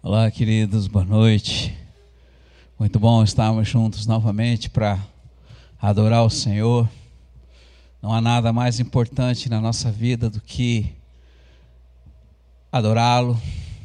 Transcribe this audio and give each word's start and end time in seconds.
Olá, 0.00 0.30
queridos, 0.30 0.86
boa 0.86 1.04
noite. 1.04 1.76
Muito 2.78 3.00
bom 3.00 3.20
estarmos 3.24 3.68
juntos 3.68 4.06
novamente 4.06 4.70
para 4.70 4.96
adorar 5.82 6.24
o 6.24 6.30
Senhor. 6.30 6.88
Não 8.00 8.14
há 8.14 8.20
nada 8.20 8.52
mais 8.52 8.78
importante 8.78 9.50
na 9.50 9.60
nossa 9.60 9.90
vida 9.90 10.30
do 10.30 10.40
que 10.40 10.92
adorá-lo, 12.70 13.36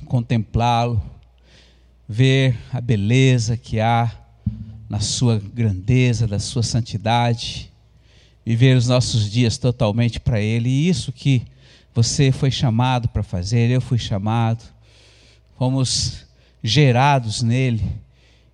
contemplá-lo, 0.06 1.02
ver 2.08 2.60
a 2.72 2.80
beleza 2.80 3.58
que 3.58 3.80
há 3.80 4.12
na 4.88 5.00
sua 5.00 5.40
grandeza, 5.40 6.28
da 6.28 6.38
sua 6.38 6.62
santidade, 6.62 7.72
viver 8.46 8.78
os 8.78 8.88
nossos 8.88 9.32
dias 9.32 9.58
totalmente 9.58 10.20
para 10.20 10.40
Ele. 10.40 10.70
E 10.70 10.90
isso 10.90 11.12
que 11.12 11.42
você 11.92 12.32
foi 12.32 12.52
chamado 12.52 13.10
para 13.10 13.24
fazer, 13.24 13.72
eu 13.72 13.82
fui 13.82 13.98
chamado, 13.98 14.73
fomos 15.64 16.26
gerados 16.62 17.42
nele. 17.42 17.82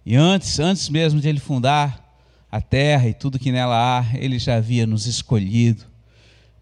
E 0.05 0.15
antes, 0.15 0.59
antes 0.59 0.89
mesmo 0.89 1.19
de 1.19 1.27
Ele 1.27 1.39
fundar 1.39 2.07
a 2.51 2.61
terra 2.61 3.07
e 3.07 3.15
tudo 3.15 3.39
que 3.39 3.51
nela 3.51 3.75
há, 3.75 4.15
Ele 4.15 4.37
já 4.37 4.57
havia 4.57 4.85
nos 4.85 5.07
escolhido 5.07 5.85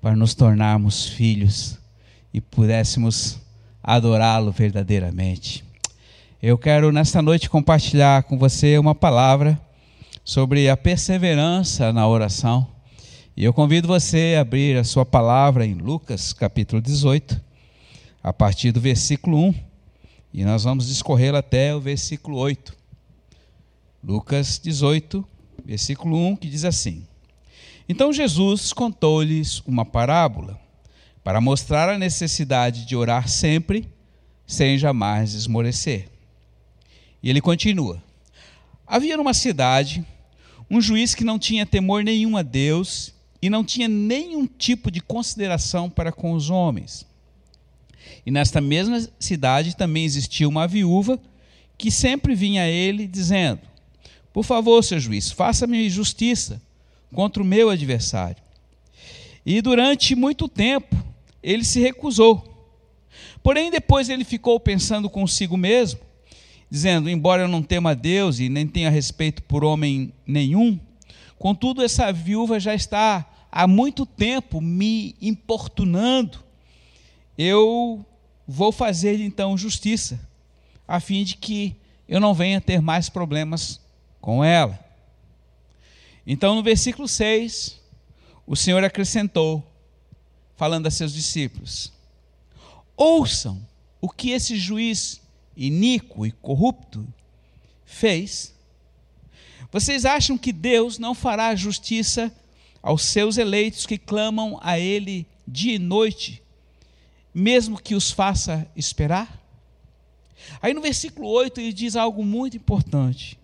para 0.02 0.16
nos 0.16 0.34
tornarmos 0.34 1.06
filhos 1.06 1.78
e 2.34 2.40
pudéssemos 2.40 3.42
adorá-lo 3.84 4.50
verdadeiramente. 4.54 5.66
Eu 6.42 6.58
quero 6.58 6.94
nesta 6.94 7.22
noite 7.22 7.50
compartilhar 7.50 8.24
com 8.24 8.38
você 8.38 8.78
uma 8.78 8.96
palavra 8.96 9.60
sobre 10.24 10.70
a 10.70 10.78
perseverança 10.78 11.92
na 11.92 12.08
oração. 12.08 12.66
E 13.36 13.44
eu 13.44 13.52
convido 13.52 13.86
você 13.86 14.36
a 14.38 14.42
abrir 14.42 14.78
a 14.78 14.86
sua 14.86 15.06
palavra 15.06 15.66
em 15.66 15.74
Lucas, 15.74 16.32
capítulo 16.32 16.82
18, 16.82 17.38
a 18.24 18.32
partir 18.32 18.72
do 18.72 18.80
versículo 18.80 19.44
1, 19.50 19.67
e 20.34 20.44
nós 20.44 20.64
vamos 20.64 20.88
discorrer 20.88 21.34
até 21.34 21.74
o 21.76 21.80
versículo 21.80 22.38
8. 22.38 22.76
Lucas 24.04 24.60
18, 24.64 25.26
versículo 25.66 26.18
1, 26.18 26.36
que 26.36 26.50
diz 26.50 26.64
assim: 26.64 27.06
Então 27.88 28.14
Jesus 28.14 28.72
contou-lhes 28.72 29.60
uma 29.66 29.86
parábola, 29.86 30.60
para 31.24 31.42
mostrar 31.42 31.90
a 31.90 31.98
necessidade 31.98 32.86
de 32.86 32.96
orar 32.96 33.28
sempre, 33.28 33.90
sem 34.46 34.78
jamais 34.78 35.34
esmorecer. 35.34 36.10
E 37.22 37.30
ele 37.30 37.42
continua: 37.42 38.02
Havia 38.86 39.18
numa 39.18 39.34
cidade 39.34 40.06
um 40.70 40.80
juiz 40.80 41.16
que 41.16 41.24
não 41.24 41.40
tinha 41.40 41.66
temor 41.66 42.04
nenhum 42.04 42.38
a 42.38 42.42
Deus 42.42 43.14
e 43.42 43.50
não 43.50 43.64
tinha 43.64 43.88
nenhum 43.88 44.46
tipo 44.46 44.90
de 44.90 45.02
consideração 45.02 45.90
para 45.90 46.12
com 46.12 46.34
os 46.34 46.50
homens. 46.50 47.06
E 48.26 48.32
nesta 48.32 48.60
mesma 48.62 49.08
cidade 49.20 49.76
também 49.76 50.04
existia 50.04 50.48
uma 50.48 50.68
viúva 50.68 51.20
que 51.78 51.92
sempre 51.92 52.36
vinha 52.36 52.64
a 52.64 52.68
ele 52.68 53.08
dizendo: 53.08 53.62
Por 54.34 54.44
favor, 54.44 54.84
seu 54.84 55.00
juiz, 55.00 55.32
faça-me 55.32 55.90
justiça 55.90 56.62
contra 57.14 57.42
o 57.42 57.46
meu 57.46 57.70
adversário. 57.70 58.42
E 59.46 59.62
durante 59.62 60.16
muito 60.16 60.48
tempo 60.48 60.96
ele 61.42 61.64
se 61.64 61.80
recusou. 61.80 62.44
Porém, 63.42 63.72
depois 63.72 64.10
ele 64.10 64.24
ficou 64.24 64.60
pensando 64.60 65.10
consigo 65.10 65.56
mesmo 65.56 66.00
dizendo: 66.70 67.10
Embora 67.10 67.44
eu 67.44 67.48
não 67.48 67.62
tema 67.62 67.96
Deus 67.96 68.40
e 68.40 68.50
nem 68.50 68.68
tenha 68.68 68.90
respeito 68.90 69.42
por 69.44 69.64
homem 69.64 70.12
nenhum, 70.26 70.80
contudo, 71.38 71.84
essa 71.84 72.12
viúva 72.12 72.60
já 72.60 72.76
está 72.76 73.26
há 73.52 73.68
muito 73.68 74.06
tempo 74.06 74.62
me 74.62 75.16
importunando. 75.22 76.46
Eu 77.38 78.06
vou 78.48 78.72
fazer 78.72 79.22
então 79.22 79.58
justiça, 79.58 80.20
a 80.88 81.00
fim 81.00 81.24
de 81.24 81.36
que 81.36 81.76
eu 82.08 82.20
não 82.20 82.34
venha 82.34 82.62
ter 82.62 82.82
mais 82.82 83.10
problemas 83.10 83.80
com 84.22 84.44
ela. 84.44 84.80
Então, 86.26 86.56
no 86.56 86.64
versículo 86.64 87.08
6, 87.08 87.80
o 88.46 88.56
Senhor 88.56 88.84
acrescentou, 88.84 89.64
falando 90.56 90.88
a 90.88 90.92
seus 90.92 91.14
discípulos: 91.14 91.92
Ouçam 92.96 93.62
o 94.02 94.10
que 94.10 94.32
esse 94.32 94.58
juiz 94.58 95.22
iníquo 95.56 96.26
e 96.26 96.32
corrupto 96.32 97.08
fez, 97.86 98.54
vocês 99.72 100.06
acham 100.06 100.38
que 100.38 100.54
Deus 100.54 100.98
não 100.98 101.14
fará 101.14 101.54
justiça 101.56 102.34
aos 102.82 103.04
seus 103.04 103.38
eleitos 103.38 103.86
que 103.86 103.98
clamam 103.98 104.60
a 104.62 104.80
Ele 104.80 105.26
dia 105.48 105.76
e 105.76 105.80
noite, 105.80 106.42
mesmo 107.40 107.80
que 107.80 107.94
os 107.94 108.10
faça 108.10 108.68
esperar? 108.76 109.40
Aí 110.60 110.74
no 110.74 110.82
versículo 110.82 111.28
8 111.28 111.62
ele 111.62 111.72
diz 111.72 111.96
algo 111.96 112.26
muito 112.26 112.58
importante. 112.58 113.40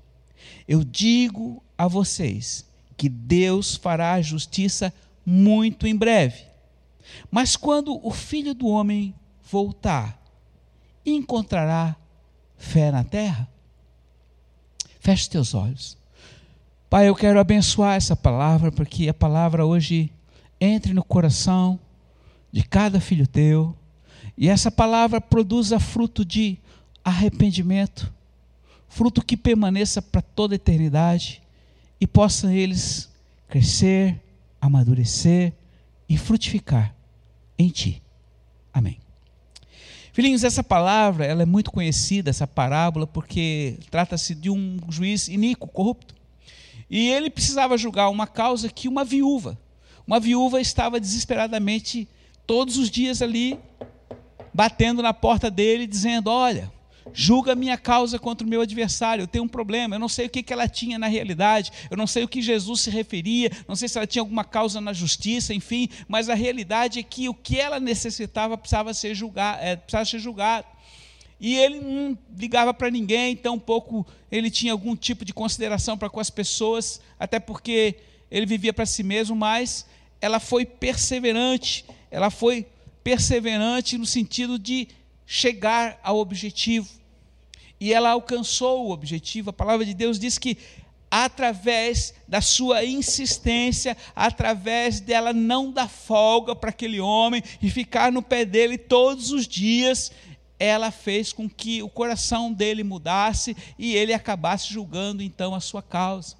Eu 0.67 0.83
digo 0.83 1.61
a 1.77 1.87
vocês 1.87 2.65
que 2.97 3.07
Deus 3.07 3.75
fará 3.75 4.19
justiça 4.19 4.91
muito 5.23 5.85
em 5.85 5.95
breve. 5.95 6.43
Mas 7.29 7.55
quando 7.55 7.99
o 8.03 8.09
filho 8.09 8.55
do 8.55 8.65
homem 8.65 9.13
voltar, 9.43 10.19
encontrará 11.05 11.95
fé 12.57 12.91
na 12.91 13.03
terra? 13.03 13.47
Feche 14.99 15.29
teus 15.29 15.53
olhos. 15.53 15.97
Pai, 16.89 17.09
eu 17.09 17.15
quero 17.15 17.39
abençoar 17.39 17.95
essa 17.95 18.15
palavra, 18.15 18.71
porque 18.71 19.07
a 19.07 19.13
palavra 19.13 19.65
hoje 19.65 20.11
entre 20.59 20.93
no 20.93 21.03
coração 21.03 21.79
de 22.51 22.63
cada 22.63 22.99
filho 22.99 23.27
teu, 23.27 23.75
e 24.37 24.49
essa 24.49 24.71
palavra 24.71 25.21
produza 25.21 25.79
fruto 25.79 26.25
de 26.25 26.57
arrependimento, 27.03 28.11
fruto 28.87 29.23
que 29.23 29.37
permaneça 29.37 30.01
para 30.01 30.21
toda 30.21 30.55
a 30.55 30.57
eternidade, 30.57 31.41
e 31.99 32.07
possam 32.07 32.51
eles 32.51 33.09
crescer, 33.47 34.19
amadurecer 34.59 35.53
e 36.09 36.17
frutificar 36.17 36.93
em 37.57 37.69
Ti. 37.69 38.01
Amém. 38.73 38.97
Filhinhos, 40.11 40.43
essa 40.43 40.63
palavra 40.63 41.25
ela 41.25 41.43
é 41.43 41.45
muito 41.45 41.71
conhecida, 41.71 42.29
essa 42.29 42.45
parábola, 42.45 43.07
porque 43.07 43.77
trata-se 43.89 44.35
de 44.35 44.49
um 44.49 44.77
juiz 44.89 45.27
iníquo, 45.27 45.67
corrupto. 45.67 46.13
E 46.89 47.09
ele 47.09 47.29
precisava 47.29 47.77
julgar 47.77 48.09
uma 48.09 48.27
causa 48.27 48.69
que 48.69 48.87
uma 48.87 49.03
viúva, 49.03 49.57
uma 50.05 50.19
viúva 50.19 50.59
estava 50.59 50.99
desesperadamente 50.99 52.07
todos 52.45 52.77
os 52.77 52.89
dias 52.89 53.21
ali 53.21 53.57
batendo 54.53 55.01
na 55.01 55.13
porta 55.13 55.49
dele, 55.49 55.87
dizendo: 55.87 56.29
Olha, 56.29 56.71
julga 57.13 57.55
minha 57.55 57.77
causa 57.77 58.17
contra 58.19 58.45
o 58.45 58.49
meu 58.49 58.61
adversário, 58.61 59.23
eu 59.23 59.27
tenho 59.27 59.43
um 59.43 59.47
problema, 59.47 59.95
eu 59.95 59.99
não 59.99 60.07
sei 60.07 60.27
o 60.27 60.29
que, 60.29 60.43
que 60.43 60.53
ela 60.53 60.67
tinha 60.67 60.97
na 60.97 61.07
realidade, 61.07 61.71
eu 61.89 61.97
não 61.97 62.07
sei 62.07 62.23
o 62.23 62.27
que 62.27 62.41
Jesus 62.41 62.81
se 62.81 62.89
referia, 62.89 63.51
não 63.67 63.75
sei 63.75 63.89
se 63.89 63.97
ela 63.97 64.07
tinha 64.07 64.21
alguma 64.21 64.43
causa 64.43 64.79
na 64.79 64.93
justiça, 64.93 65.53
enfim, 65.53 65.89
mas 66.07 66.29
a 66.29 66.33
realidade 66.33 66.99
é 66.99 67.03
que 67.03 67.27
o 67.27 67.33
que 67.33 67.59
ela 67.59 67.79
necessitava 67.79 68.57
precisava 68.57 68.93
ser 68.93 69.15
julgado, 69.15 69.59
é, 69.61 69.75
precisava 69.75 70.05
ser 70.05 70.19
julgado. 70.19 70.67
E 71.39 71.57
ele 71.57 71.81
não 71.81 72.17
ligava 72.37 72.73
para 72.73 72.89
ninguém, 72.89 73.35
tão 73.35 73.59
pouco 73.59 74.05
ele 74.31 74.49
tinha 74.49 74.71
algum 74.71 74.95
tipo 74.95 75.25
de 75.25 75.33
consideração 75.33 75.97
para 75.97 76.09
com 76.09 76.19
as 76.19 76.29
pessoas, 76.29 77.01
até 77.19 77.37
porque 77.37 77.95
ele 78.31 78.45
vivia 78.45 78.71
para 78.71 78.85
si 78.85 79.03
mesmo, 79.03 79.35
mas 79.35 79.85
ela 80.21 80.39
foi 80.39 80.65
perseverante, 80.65 81.85
ela 82.09 82.29
foi 82.29 82.65
perseverante 83.03 83.97
no 83.97 84.05
sentido 84.05 84.57
de 84.57 84.87
chegar 85.25 85.99
ao 86.03 86.17
objetivo. 86.17 86.87
E 87.79 87.93
ela 87.93 88.11
alcançou 88.11 88.85
o 88.85 88.91
objetivo. 88.91 89.49
A 89.49 89.53
palavra 89.53 89.85
de 89.85 89.93
Deus 89.93 90.17
diz 90.17 90.37
que 90.37 90.57
através 91.11 92.13
da 92.27 92.41
sua 92.41 92.83
insistência, 92.83 93.95
através 94.15 94.99
dela 94.99 95.31
não 95.31 95.71
dar 95.71 95.87
folga 95.87 96.55
para 96.55 96.71
aquele 96.71 96.99
homem 96.99 97.43
e 97.61 97.69
ficar 97.69 98.11
no 98.11 98.23
pé 98.23 98.45
dele 98.45 98.79
todos 98.79 99.31
os 99.31 99.47
dias, 99.47 100.11
ela 100.57 100.89
fez 100.89 101.31
com 101.31 101.47
que 101.47 101.83
o 101.83 101.89
coração 101.89 102.51
dele 102.51 102.83
mudasse 102.83 103.55
e 103.77 103.95
ele 103.95 104.13
acabasse 104.13 104.73
julgando 104.73 105.21
então 105.21 105.53
a 105.53 105.59
sua 105.59 105.83
causa. 105.83 106.35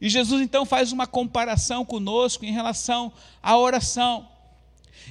E 0.00 0.08
Jesus 0.08 0.42
então 0.42 0.64
faz 0.64 0.90
uma 0.90 1.06
comparação 1.06 1.84
conosco 1.84 2.44
em 2.44 2.52
relação 2.52 3.12
à 3.42 3.56
oração. 3.56 4.28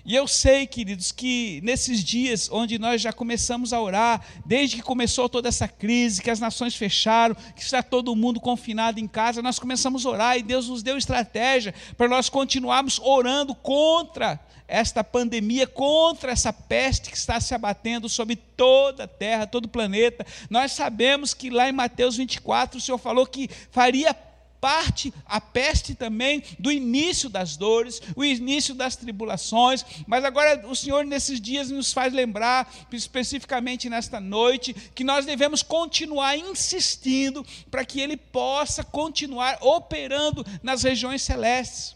E 0.06 0.16
eu 0.16 0.28
sei, 0.28 0.68
queridos, 0.68 1.12
que 1.12 1.62
nesses 1.64 2.04
dias 2.04 2.50
onde 2.52 2.78
nós 2.78 3.02
já 3.02 3.14
começamos 3.14 3.72
a 3.72 3.82
orar, 3.82 4.26
desde 4.46 4.78
que 4.78 4.82
começou 4.82 5.30
toda 5.30 5.48
essa 5.48 5.68
crise, 5.68 6.22
que 6.22 6.30
as 6.30 6.40
nações 6.40 6.76
fecharam, 6.76 7.36
que 7.56 7.62
está 7.62 7.82
todo 7.82 8.16
mundo 8.16 8.40
confinado 8.40 9.00
em 9.00 9.08
casa, 9.08 9.42
nós 9.42 9.60
começamos 9.60 10.06
a 10.06 10.10
orar 10.10 10.38
e 10.38 10.44
Deus 10.44 10.68
nos 10.68 10.84
deu 10.84 10.98
estratégia 10.98 11.74
para 11.96 12.08
nós 12.08 12.30
continuarmos 12.30 13.00
orando 13.00 13.56
contra 13.56 14.40
esta 14.68 15.04
pandemia, 15.04 15.68
contra 15.68 16.32
essa 16.32 16.52
peste 16.52 17.10
que 17.10 17.18
está 17.18 17.40
se 17.40 17.54
abatendo 17.54 18.10
sobre 18.10 18.36
toda 18.36 19.04
a 19.04 19.08
terra, 19.08 19.46
todo 19.46 19.66
o 19.66 19.70
planeta. 19.70 20.26
Nós 20.50 20.72
sabemos 20.72 21.34
que 21.34 21.50
lá 21.50 21.70
em 21.70 21.74
Mateus 21.74 22.18
24 22.18 22.78
o 22.78 22.82
Senhor 22.82 22.98
falou 22.98 23.26
que 23.26 23.50
faria 23.72 24.16
parte 24.64 25.14
a 25.26 25.42
peste 25.42 25.94
também 25.94 26.42
do 26.58 26.72
início 26.72 27.30
das 27.30 27.58
dores, 27.58 28.02
o 28.16 28.24
início 28.24 28.74
das 28.74 28.96
tribulações, 28.96 29.86
mas 30.08 30.24
agora 30.24 30.66
o 30.70 30.74
Senhor 30.74 31.06
nesses 31.06 31.42
dias 31.42 31.70
nos 31.70 31.92
faz 31.92 32.14
lembrar, 32.14 32.74
especificamente 32.90 33.90
nesta 33.90 34.22
noite, 34.22 34.74
que 34.96 35.04
nós 35.04 35.26
devemos 35.26 35.62
continuar 35.62 36.38
insistindo 36.38 37.46
para 37.70 37.84
que 37.84 38.00
Ele 38.00 38.16
possa 38.16 38.86
continuar 38.86 39.58
operando 39.60 40.46
nas 40.64 40.84
regiões 40.84 41.22
celestes. 41.22 41.94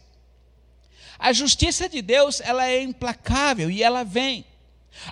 A 1.18 1.32
justiça 1.32 1.88
de 1.88 2.02
Deus, 2.02 2.38
ela 2.42 2.66
é 2.66 2.82
implacável 2.82 3.70
e 3.70 3.82
ela 3.82 4.04
vem. 4.04 4.44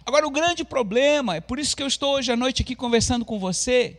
Agora, 0.04 0.26
o 0.26 0.30
grande 0.30 0.62
problema, 0.62 1.36
é 1.36 1.40
por 1.40 1.58
isso 1.58 1.74
que 1.74 1.82
eu 1.82 1.86
estou 1.86 2.16
hoje 2.16 2.30
à 2.30 2.36
noite 2.36 2.60
aqui 2.60 2.76
conversando 2.76 3.24
com 3.24 3.38
você, 3.38 3.98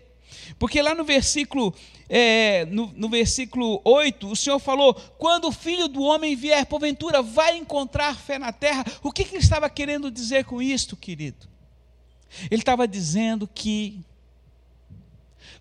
porque 0.58 0.82
lá 0.82 0.94
no 0.96 1.04
versículo, 1.04 1.74
é, 2.10 2.66
no, 2.66 2.92
no, 2.96 3.10
versículo 3.10 3.82
8, 3.84 4.28
o 4.28 4.36
Senhor 4.36 4.60
falou: 4.60 4.94
quando 5.18 5.48
o 5.48 5.52
filho 5.52 5.88
do 5.88 6.02
homem 6.02 6.36
vier, 6.36 6.66
porventura, 6.66 7.22
vai 7.22 7.58
encontrar 7.58 8.16
fé 8.16 8.38
na 8.40 8.52
terra. 8.52 8.86
O 9.04 9.12
que, 9.12 9.24
que 9.24 9.36
ele 9.36 9.44
estava 9.44 9.70
querendo 9.70 10.12
dizer 10.12 10.46
com 10.46 10.62
isto, 10.62 10.96
querido? 10.96 11.48
Ele 12.52 12.62
estava 12.62 12.88
dizendo 12.88 13.48
que 13.48 14.00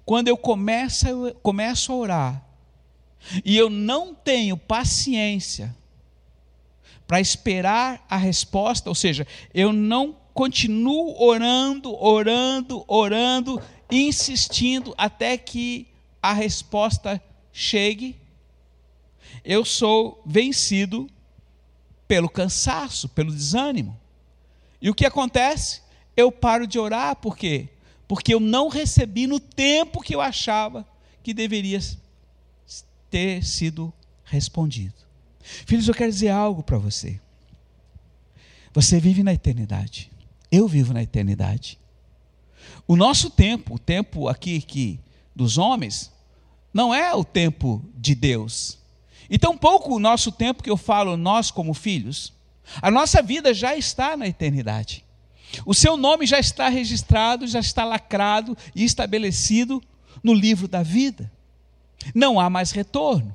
quando 0.04 0.28
eu 0.28 0.36
começo, 0.36 1.08
eu 1.08 1.34
começo 1.42 1.92
a 1.92 1.96
orar, 1.96 2.46
e 3.44 3.56
eu 3.56 3.68
não 3.68 4.14
tenho 4.14 4.56
paciência 4.56 5.74
para 7.06 7.20
esperar 7.20 8.04
a 8.08 8.16
resposta, 8.16 8.88
ou 8.88 8.94
seja, 8.94 9.26
eu 9.54 9.72
não 9.72 10.16
continuo 10.34 11.20
orando, 11.22 11.94
orando, 12.02 12.84
orando, 12.86 13.62
insistindo 13.90 14.94
até 14.96 15.36
que 15.36 15.86
a 16.22 16.32
resposta 16.32 17.22
chegue, 17.52 18.16
eu 19.44 19.64
sou 19.64 20.20
vencido 20.24 21.08
pelo 22.06 22.28
cansaço, 22.28 23.08
pelo 23.08 23.32
desânimo. 23.32 23.98
E 24.80 24.90
o 24.90 24.94
que 24.94 25.06
acontece? 25.06 25.80
Eu 26.16 26.30
paro 26.30 26.66
de 26.66 26.78
orar, 26.78 27.16
por 27.16 27.36
quê? 27.36 27.68
Porque 28.08 28.32
eu 28.32 28.40
não 28.40 28.68
recebi 28.68 29.26
no 29.26 29.40
tempo 29.40 30.02
que 30.02 30.14
eu 30.14 30.20
achava 30.20 30.86
que 31.22 31.34
deveria 31.34 31.80
ter 33.10 33.44
sido 33.44 33.92
respondido. 34.24 34.94
Filhos, 35.40 35.88
eu 35.88 35.94
quero 35.94 36.10
dizer 36.10 36.28
algo 36.28 36.62
para 36.62 36.78
você. 36.78 37.20
Você 38.72 39.00
vive 39.00 39.22
na 39.22 39.32
eternidade. 39.32 40.10
Eu 40.50 40.68
vivo 40.68 40.92
na 40.92 41.02
eternidade. 41.02 41.78
O 42.86 42.96
nosso 42.96 43.30
tempo, 43.30 43.74
o 43.74 43.78
tempo 43.78 44.28
aqui 44.28 44.60
que 44.60 45.00
dos 45.34 45.58
homens, 45.58 46.12
não 46.72 46.94
é 46.94 47.14
o 47.14 47.24
tempo 47.24 47.84
de 47.94 48.14
Deus. 48.14 48.78
E 49.28 49.38
tampouco 49.38 49.94
o 49.94 49.98
nosso 49.98 50.30
tempo 50.30 50.62
que 50.62 50.70
eu 50.70 50.76
falo 50.76 51.16
nós 51.16 51.50
como 51.50 51.74
filhos. 51.74 52.32
A 52.80 52.90
nossa 52.90 53.22
vida 53.22 53.52
já 53.52 53.76
está 53.76 54.16
na 54.16 54.26
eternidade. 54.26 55.04
O 55.64 55.74
seu 55.74 55.96
nome 55.96 56.26
já 56.26 56.38
está 56.38 56.68
registrado, 56.68 57.46
já 57.46 57.60
está 57.60 57.84
lacrado 57.84 58.56
e 58.74 58.84
estabelecido 58.84 59.82
no 60.22 60.34
livro 60.34 60.68
da 60.68 60.82
vida. 60.82 61.30
Não 62.14 62.38
há 62.38 62.48
mais 62.50 62.70
retorno. 62.70 63.34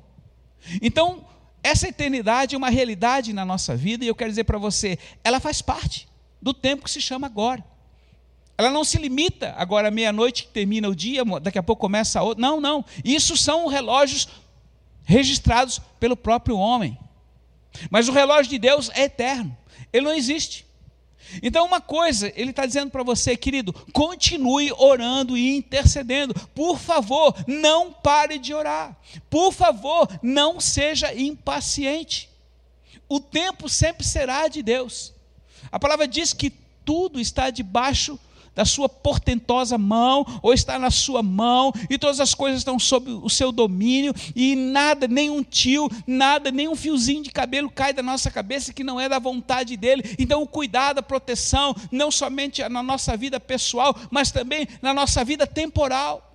Então, 0.82 1.26
essa 1.64 1.88
eternidade 1.88 2.56
é 2.56 2.58
uma 2.58 2.70
realidade 2.70 3.34
na 3.34 3.46
nossa 3.46 3.76
vida 3.76 4.04
e 4.04 4.08
eu 4.08 4.16
quero 4.16 4.30
dizer 4.30 4.44
para 4.44 4.58
você, 4.58 4.98
ela 5.24 5.40
faz 5.40 5.62
parte 5.62 6.08
do 6.42 6.54
tempo 6.54 6.84
que 6.84 6.92
se 6.92 7.02
chama 7.02 7.28
agora. 7.28 7.64
Ela 8.62 8.70
não 8.70 8.84
se 8.84 8.98
limita 8.98 9.56
agora 9.58 9.90
meia-noite 9.90 10.44
que 10.44 10.50
termina 10.50 10.88
o 10.88 10.96
dia, 10.96 11.24
daqui 11.42 11.58
a 11.58 11.64
pouco 11.64 11.82
começa 11.82 12.20
a 12.20 12.24
outra. 12.24 12.40
Não, 12.40 12.62
não. 12.62 12.86
Isso 13.04 13.36
são 13.36 13.66
relógios 13.66 14.28
registrados 15.04 15.82
pelo 16.00 16.16
próprio 16.16 16.58
homem. 16.58 16.96
Mas 17.90 18.08
o 18.08 18.12
relógio 18.12 18.52
de 18.52 18.60
Deus 18.60 18.92
é 18.94 19.06
eterno. 19.06 19.58
Ele 19.92 20.06
não 20.06 20.14
existe. 20.14 20.64
Então, 21.42 21.66
uma 21.66 21.82
coisa, 21.82 22.32
ele 22.36 22.52
está 22.52 22.64
dizendo 22.64 22.92
para 22.92 23.02
você, 23.02 23.36
querido, 23.36 23.74
continue 23.94 24.72
orando 24.74 25.36
e 25.36 25.58
intercedendo. 25.58 26.36
Por 26.54 26.78
favor, 26.78 27.34
não 27.48 27.92
pare 27.92 28.38
de 28.38 28.54
orar. 28.54 28.96
Por 29.28 29.52
favor, 29.52 30.08
não 30.22 30.60
seja 30.60 31.16
impaciente. 31.16 32.30
O 33.10 33.20
tempo 33.20 33.68
sempre 33.68 34.06
será 34.06 34.48
de 34.48 34.62
Deus. 34.62 35.14
A 35.72 35.80
palavra 35.80 36.08
diz 36.08 36.32
que 36.32 36.52
tudo 36.86 37.20
está 37.20 37.50
debaixo 37.50 38.20
da 38.54 38.66
sua 38.66 38.90
portentosa 38.90 39.78
mão, 39.78 40.26
ou 40.42 40.54
está 40.54 40.78
na 40.78 40.92
sua 40.92 41.24
mão, 41.24 41.74
e 41.90 41.98
todas 41.98 42.20
as 42.20 42.36
coisas 42.36 42.60
estão 42.60 42.78
sob 42.78 43.10
o 43.12 43.30
seu 43.30 43.52
domínio, 43.52 44.14
e 44.36 44.56
nada, 44.56 45.08
nem 45.08 45.30
um 45.30 45.44
tio, 45.44 45.90
nada, 46.06 46.52
nem 46.52 46.68
um 46.68 46.76
fiozinho 46.76 47.24
de 47.24 47.32
cabelo 47.32 47.70
cai 47.70 47.94
da 47.94 48.04
nossa 48.04 48.30
cabeça 48.30 48.74
que 48.74 48.84
não 48.84 49.00
é 49.00 49.08
da 49.08 49.20
vontade 49.20 49.78
dele. 49.78 50.16
Então, 50.20 50.42
o 50.42 50.48
cuidado, 50.48 51.00
a 51.00 51.04
proteção, 51.04 51.76
não 51.92 52.12
somente 52.12 52.68
na 52.68 52.84
nossa 52.84 53.16
vida 53.16 53.40
pessoal, 53.40 53.96
mas 54.10 54.32
também 54.32 54.68
na 54.82 54.94
nossa 54.94 55.24
vida 55.24 55.48
temporal. 55.48 56.28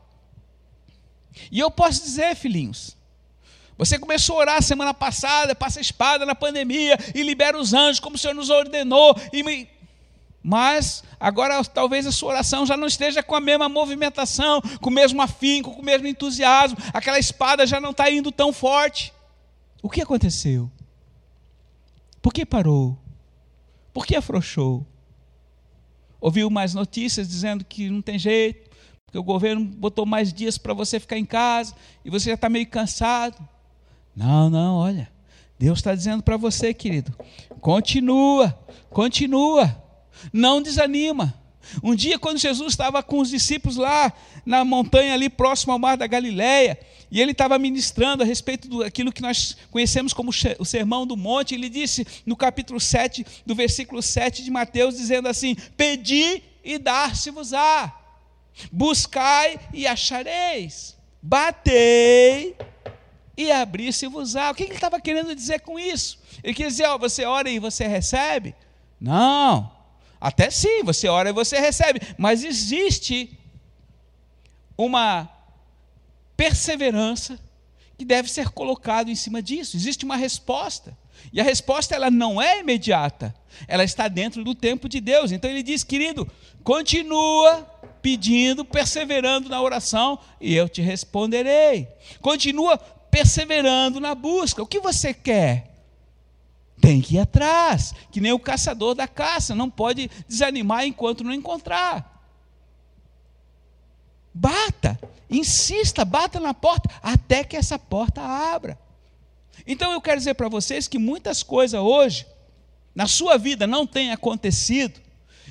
E 1.53 1.61
eu 1.61 1.71
posso 1.71 2.03
dizer, 2.03 2.35
filhinhos, 2.35 2.97
você 3.77 3.99
começou 3.99 4.37
a 4.37 4.41
orar 4.41 4.63
semana 4.63 4.95
passada, 4.95 5.55
passa 5.55 5.81
a 5.81 5.83
espada 5.83 6.25
na 6.25 6.35
pandemia 6.35 6.99
e 7.15 7.23
libera 7.23 7.59
os 7.59 7.75
anjos, 7.75 8.01
como 8.01 8.17
o 8.17 8.19
Senhor 8.19 8.33
nos 8.33 8.49
ordenou, 8.49 9.15
e 9.35 9.69
mas 10.47 11.03
agora 11.19 11.61
talvez 11.65 12.07
a 12.07 12.13
sua 12.13 12.29
oração 12.29 12.65
já 12.65 12.77
não 12.77 12.87
esteja 12.87 13.21
com 13.21 13.35
a 13.35 13.41
mesma 13.41 13.69
movimentação, 13.69 14.63
com 14.81 14.91
o 14.91 14.93
mesmo 14.93 15.21
afinco, 15.21 15.73
com 15.73 15.83
o 15.83 15.85
mesmo 15.85 16.07
entusiasmo, 16.07 16.79
aquela 16.95 17.19
espada 17.19 17.67
já 17.67 17.81
não 17.81 17.91
está 17.91 18.09
indo 18.09 18.31
tão 18.31 18.53
forte. 18.53 19.13
O 19.83 19.91
que 19.91 20.01
aconteceu? 20.01 20.71
Por 22.23 22.33
que 22.33 22.47
parou? 22.47 22.97
Por 23.93 24.07
que 24.07 24.15
afrouxou? 24.15 24.87
Ouviu 26.21 26.49
mais 26.49 26.75
notícias 26.75 27.27
dizendo 27.27 27.65
que 27.65 27.91
não 27.91 28.01
tem 28.01 28.17
jeito, 28.17 28.71
porque 29.05 29.19
o 29.19 29.25
governo 29.25 29.65
botou 29.65 30.07
mais 30.07 30.33
dias 30.33 30.57
para 30.57 30.73
você 30.73 31.01
ficar 31.01 31.19
em 31.19 31.27
casa 31.27 31.75
e 32.05 32.11
você 32.11 32.29
já 32.29 32.35
está 32.35 32.49
meio 32.49 32.69
cansado. 32.69 33.37
Não, 34.15 34.49
não, 34.49 34.77
olha. 34.77 35.11
Deus 35.59 35.81
está 35.81 35.93
dizendo 35.93 36.23
para 36.23 36.37
você, 36.37 36.73
querido, 36.73 37.13
continua, 37.61 38.57
continua. 38.91 39.86
Não 40.33 40.63
desanima. 40.63 41.35
Um 41.83 41.95
dia, 41.95 42.19
quando 42.19 42.39
Jesus 42.39 42.73
estava 42.73 43.03
com 43.03 43.19
os 43.19 43.29
discípulos 43.29 43.77
lá 43.77 44.13
na 44.45 44.65
montanha, 44.65 45.15
ali 45.15 45.29
próximo 45.29 45.73
ao 45.73 45.79
mar 45.79 45.97
da 45.97 46.07
Galileia, 46.07 46.79
e 47.11 47.21
ele 47.21 47.33
estava 47.33 47.59
ministrando 47.59 48.23
a 48.23 48.27
respeito 48.27 48.79
daquilo 48.79 49.13
que 49.13 49.23
nós 49.23 49.57
conhecemos 49.71 50.13
como 50.13 50.31
o 50.59 50.65
Sermão 50.65 51.07
do 51.07 51.17
Monte, 51.17 51.55
ele 51.55 51.69
disse 51.69 52.07
no 52.25 52.37
capítulo 52.37 52.81
7, 52.81 53.25
do 53.45 53.55
versículo 53.55 54.03
7 54.03 54.43
de 54.43 54.51
Mateus, 54.51 54.97
dizendo 54.97 55.29
assim: 55.29 55.57
Pedi 55.77 56.43
e 56.65 56.79
dar-se-vos-á, 56.79 57.95
buscai 58.73 59.59
e 59.73 59.87
achareis, 59.87 60.97
batei 61.23 62.57
e 63.37 63.53
abrir-se-vos-á. 63.53 64.51
O 64.51 64.55
que 64.55 64.65
ele 64.65 64.75
estava 64.75 65.01
querendo 65.01 65.35
dizer 65.35 65.61
com 65.61 65.79
isso? 65.79 66.19
Ele 66.43 66.55
queria 66.55 66.71
dizer: 66.71 66.87
ó, 66.87 66.99
você 66.99 67.25
ora 67.25 67.49
e 67.49 67.59
você 67.59 67.87
recebe? 67.87 68.55
Não. 69.01 69.76
Até 70.27 70.51
sim, 70.51 70.83
você 70.83 71.07
ora 71.07 71.29
e 71.29 71.33
você 71.33 71.61
recebe, 71.61 72.01
mas 72.19 72.43
existe 72.43 73.39
uma 74.77 75.31
perseverança 76.37 77.39
que 77.97 78.05
deve 78.05 78.29
ser 78.29 78.49
colocado 78.49 79.09
em 79.09 79.15
cima 79.15 79.41
disso. 79.41 79.77
Existe 79.77 80.05
uma 80.05 80.17
resposta. 80.17 80.99
E 81.33 81.41
a 81.41 81.45
resposta 81.45 81.95
ela 81.95 82.11
não 82.11 82.43
é 82.43 82.59
imediata. 82.59 83.33
Ela 83.69 83.85
está 83.85 84.09
dentro 84.09 84.43
do 84.43 84.53
tempo 84.53 84.89
de 84.89 85.01
Deus. 85.01 85.31
Então 85.31 85.49
ele 85.49 85.63
diz, 85.63 85.85
querido, 85.85 86.29
continua 86.65 87.63
pedindo, 88.03 88.65
perseverando 88.65 89.49
na 89.49 89.63
oração 89.63 90.19
e 90.41 90.57
eu 90.57 90.69
te 90.69 90.83
responderei. 90.83 91.87
Continua 92.21 92.77
perseverando 92.77 94.01
na 94.01 94.13
busca. 94.13 94.61
O 94.61 94.67
que 94.67 94.81
você 94.81 95.15
quer? 95.15 95.76
Tem 96.81 97.01
que 97.01 97.17
ir 97.17 97.19
atrás, 97.19 97.95
que 98.11 98.21
nem 98.21 98.33
o 98.33 98.39
caçador 98.39 98.95
da 98.95 99.09
caça, 99.09 99.55
não 99.55 99.71
pode 99.71 100.11
desanimar 100.29 100.85
enquanto 100.85 101.25
não 101.25 101.33
encontrar. 101.33 102.15
Bata, 104.33 104.99
insista, 105.31 106.05
bata 106.05 106.39
na 106.39 106.53
porta 106.53 106.91
até 107.03 107.43
que 107.43 107.57
essa 107.57 107.79
porta 107.79 108.21
abra. 108.21 108.79
Então 109.67 109.93
eu 109.93 110.01
quero 110.01 110.19
dizer 110.19 110.35
para 110.35 110.49
vocês 110.49 110.87
que 110.87 110.99
muitas 110.99 111.43
coisas 111.43 111.81
hoje 111.81 112.27
na 112.95 113.07
sua 113.07 113.39
vida 113.39 113.67
não 113.67 113.87
têm 113.87 114.13
acontecido 114.13 115.01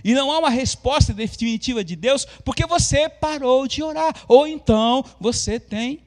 e 0.03 0.13
não 0.13 0.31
há 0.31 0.39
uma 0.39 0.49
resposta 0.49 1.13
definitiva 1.13 1.83
de 1.83 1.95
Deus 1.95 2.25
porque 2.43 2.65
você 2.65 3.09
parou 3.09 3.67
de 3.67 3.81
orar 3.81 4.13
ou 4.27 4.47
então 4.47 5.03
você 5.19 5.59
tem 5.59 6.01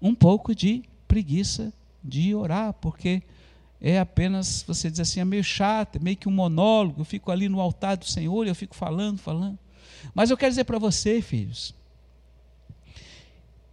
um 0.00 0.14
pouco 0.14 0.54
de 0.54 0.82
preguiça 1.06 1.72
de 2.02 2.34
orar 2.34 2.72
porque 2.74 3.22
é 3.80 3.98
apenas, 3.98 4.62
você 4.66 4.90
diz 4.90 5.00
assim, 5.00 5.20
é 5.20 5.24
meio 5.24 5.42
chato, 5.42 5.96
é 5.96 5.98
meio 5.98 6.16
que 6.16 6.28
um 6.28 6.32
monólogo, 6.32 7.00
eu 7.00 7.04
fico 7.04 7.30
ali 7.30 7.48
no 7.48 7.60
altar 7.60 7.96
do 7.96 8.04
Senhor 8.04 8.44
e 8.46 8.50
eu 8.50 8.54
fico 8.54 8.76
falando, 8.76 9.18
falando. 9.18 9.58
Mas 10.14 10.30
eu 10.30 10.36
quero 10.36 10.50
dizer 10.50 10.64
para 10.64 10.78
você, 10.78 11.22
filhos, 11.22 11.74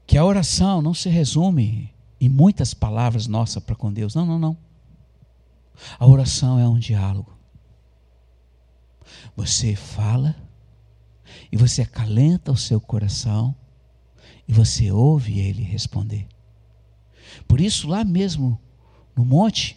que 0.05 0.17
a 0.17 0.23
oração 0.23 0.81
não 0.81 0.93
se 0.93 1.09
resume 1.09 1.93
e 2.19 2.29
muitas 2.29 2.73
palavras 2.73 3.27
nossas 3.27 3.61
para 3.61 3.75
com 3.75 3.91
Deus. 3.91 4.15
Não, 4.15 4.25
não, 4.25 4.39
não. 4.39 4.57
A 5.99 6.07
oração 6.07 6.57
é 6.57 6.67
um 6.67 6.79
diálogo. 6.79 7.37
Você 9.35 9.75
fala 9.75 10.35
e 11.51 11.57
você 11.57 11.81
acalenta 11.81 12.51
o 12.51 12.57
seu 12.57 12.79
coração 12.79 13.53
e 14.47 14.53
você 14.53 14.91
ouve 14.91 15.39
ele 15.39 15.61
responder. 15.61 16.27
Por 17.47 17.59
isso, 17.59 17.87
lá 17.87 18.03
mesmo 18.03 18.59
no 19.15 19.25
monte, 19.25 19.76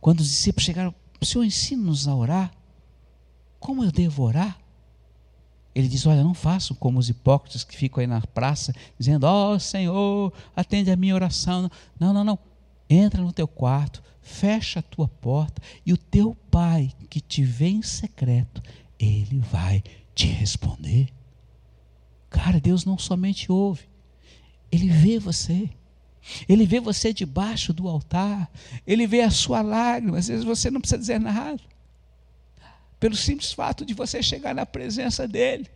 quando 0.00 0.20
os 0.20 0.28
discípulos 0.28 0.64
chegaram, 0.64 0.94
Senhor 1.22 1.44
ensina-nos 1.44 2.08
a 2.08 2.14
orar. 2.14 2.50
Como 3.58 3.84
eu 3.84 3.92
devo 3.92 4.22
orar? 4.22 4.58
Ele 5.74 5.88
diz: 5.88 6.06
Olha, 6.06 6.24
não 6.24 6.34
façam 6.34 6.76
como 6.76 6.98
os 6.98 7.08
hipócritas 7.08 7.62
que 7.62 7.76
ficam 7.76 8.00
aí 8.00 8.06
na 8.06 8.20
praça, 8.20 8.72
dizendo: 8.98 9.24
Ó 9.24 9.52
oh, 9.52 9.60
Senhor, 9.60 10.32
atende 10.56 10.90
a 10.90 10.96
minha 10.96 11.14
oração. 11.14 11.70
Não, 11.98 12.12
não, 12.12 12.24
não. 12.24 12.38
Entra 12.88 13.22
no 13.22 13.32
teu 13.32 13.46
quarto, 13.46 14.02
fecha 14.20 14.80
a 14.80 14.82
tua 14.82 15.06
porta, 15.06 15.62
e 15.86 15.92
o 15.92 15.96
teu 15.96 16.34
pai 16.50 16.92
que 17.08 17.20
te 17.20 17.44
vê 17.44 17.68
em 17.68 17.82
secreto, 17.82 18.60
ele 18.98 19.38
vai 19.38 19.82
te 20.14 20.26
responder. 20.26 21.08
Cara, 22.28 22.60
Deus 22.60 22.84
não 22.84 22.96
somente 22.96 23.50
ouve, 23.50 23.88
Ele 24.70 24.88
vê 24.88 25.18
você. 25.18 25.68
Ele 26.48 26.66
vê 26.66 26.80
você 26.80 27.12
debaixo 27.12 27.72
do 27.72 27.88
altar, 27.88 28.50
Ele 28.86 29.06
vê 29.06 29.22
a 29.22 29.30
sua 29.30 29.62
lágrima, 29.62 30.18
às 30.18 30.28
vezes 30.28 30.44
você 30.44 30.70
não 30.70 30.80
precisa 30.80 30.98
dizer 30.98 31.18
nada. 31.18 31.60
Pelo 32.98 33.16
simples 33.16 33.52
fato 33.52 33.84
de 33.84 33.94
você 33.94 34.22
chegar 34.22 34.54
na 34.54 34.66
presença 34.66 35.26
dEle, 35.26 35.66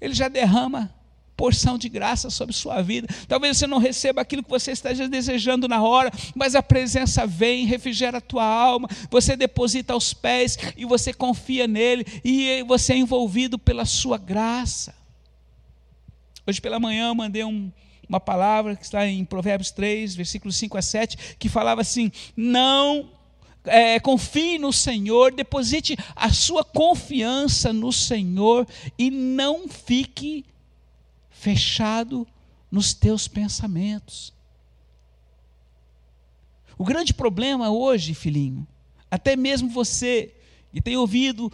Ele 0.00 0.14
já 0.14 0.28
derrama 0.28 0.94
porção 1.36 1.76
de 1.76 1.88
graça 1.88 2.30
sobre 2.30 2.54
sua 2.54 2.80
vida. 2.80 3.06
Talvez 3.28 3.58
você 3.58 3.66
não 3.66 3.78
receba 3.78 4.22
aquilo 4.22 4.42
que 4.42 4.48
você 4.48 4.72
esteja 4.72 5.06
desejando 5.06 5.68
na 5.68 5.82
hora, 5.82 6.10
mas 6.34 6.54
a 6.54 6.62
presença 6.62 7.26
vem, 7.26 7.66
refrigera 7.66 8.18
a 8.18 8.22
tua 8.22 8.44
alma, 8.44 8.88
você 9.10 9.36
deposita 9.36 9.92
aos 9.92 10.14
pés 10.14 10.56
e 10.76 10.84
você 10.84 11.12
confia 11.12 11.66
nele 11.66 12.06
e 12.24 12.62
você 12.62 12.94
é 12.94 12.96
envolvido 12.96 13.58
pela 13.58 13.84
sua 13.84 14.16
graça. 14.16 14.94
Hoje 16.46 16.60
pela 16.60 16.80
manhã 16.80 17.08
eu 17.08 17.14
mandei 17.14 17.44
um, 17.44 17.70
uma 18.08 18.20
palavra 18.20 18.76
que 18.76 18.84
está 18.84 19.06
em 19.06 19.24
Provérbios 19.24 19.70
3, 19.70 20.14
versículos 20.14 20.56
5 20.56 20.78
a 20.78 20.82
7, 20.82 21.36
que 21.38 21.48
falava 21.48 21.80
assim: 21.80 22.10
Não 22.36 23.10
é, 23.64 23.98
confie 23.98 24.58
no 24.58 24.72
Senhor, 24.72 25.32
deposite 25.32 25.96
a 26.14 26.32
sua 26.32 26.64
confiança 26.64 27.72
no 27.72 27.92
Senhor 27.92 28.66
e 28.98 29.10
não 29.10 29.68
fique 29.68 30.44
fechado 31.30 32.26
nos 32.70 32.94
teus 32.94 33.28
pensamentos. 33.28 34.32
O 36.78 36.84
grande 36.84 37.12
problema 37.12 37.70
hoje, 37.70 38.14
filhinho, 38.14 38.66
até 39.10 39.34
mesmo 39.34 39.68
você 39.68 40.32
que 40.72 40.80
tem 40.80 40.96
ouvido 40.96 41.50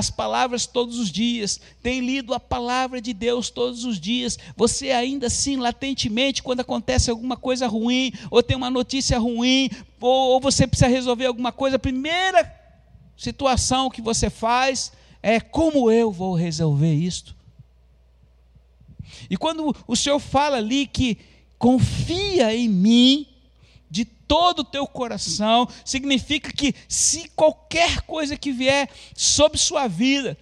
as 0.00 0.10
palavras 0.10 0.66
todos 0.66 0.98
os 0.98 1.10
dias, 1.10 1.60
tem 1.82 2.00
lido 2.00 2.34
a 2.34 2.40
palavra 2.40 3.00
de 3.00 3.12
Deus 3.12 3.50
todos 3.50 3.84
os 3.84 4.00
dias, 4.00 4.38
você 4.56 4.90
ainda 4.90 5.28
assim, 5.28 5.56
latentemente, 5.56 6.42
quando 6.42 6.60
acontece 6.60 7.10
alguma 7.10 7.36
coisa 7.36 7.68
ruim, 7.68 8.12
ou 8.30 8.42
tem 8.42 8.56
uma 8.56 8.70
notícia 8.70 9.18
ruim, 9.18 9.70
ou, 10.00 10.30
ou 10.30 10.40
você 10.40 10.66
precisa 10.66 10.88
resolver 10.88 11.26
alguma 11.26 11.52
coisa, 11.52 11.76
a 11.76 11.78
primeira 11.78 12.52
situação 13.16 13.90
que 13.90 14.00
você 14.00 14.28
faz 14.28 14.92
é 15.22 15.38
como 15.38 15.90
eu 15.90 16.10
vou 16.10 16.34
resolver 16.34 16.94
isto? 16.94 17.36
E 19.28 19.36
quando 19.36 19.76
o 19.86 19.94
Senhor 19.94 20.18
fala 20.18 20.56
ali 20.56 20.86
que 20.86 21.18
confia 21.58 22.54
em 22.54 22.68
mim 22.68 23.26
de 23.90 24.04
todo 24.04 24.60
o 24.60 24.64
teu 24.64 24.86
coração, 24.86 25.68
significa 25.84 26.52
que 26.52 26.74
se 26.88 27.28
qualquer 27.30 28.02
coisa 28.02 28.36
que 28.36 28.52
vier 28.52 28.88
sobre 29.14 29.58
sua 29.58 29.88
vida, 29.88 30.38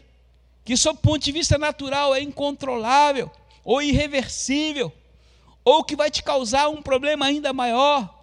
que 0.65 0.77
sob 0.77 1.01
ponto 1.01 1.25
de 1.25 1.33
vista 1.33 1.57
natural 1.57 2.15
é 2.15 2.21
incontrolável 2.21 3.31
ou 3.65 3.81
irreversível, 3.81 4.93
ou 5.65 5.83
que 5.83 5.97
vai 5.97 6.11
te 6.11 6.23
causar 6.23 6.69
um 6.69 6.83
problema 6.83 7.27
ainda 7.27 7.53
maior, 7.53 8.15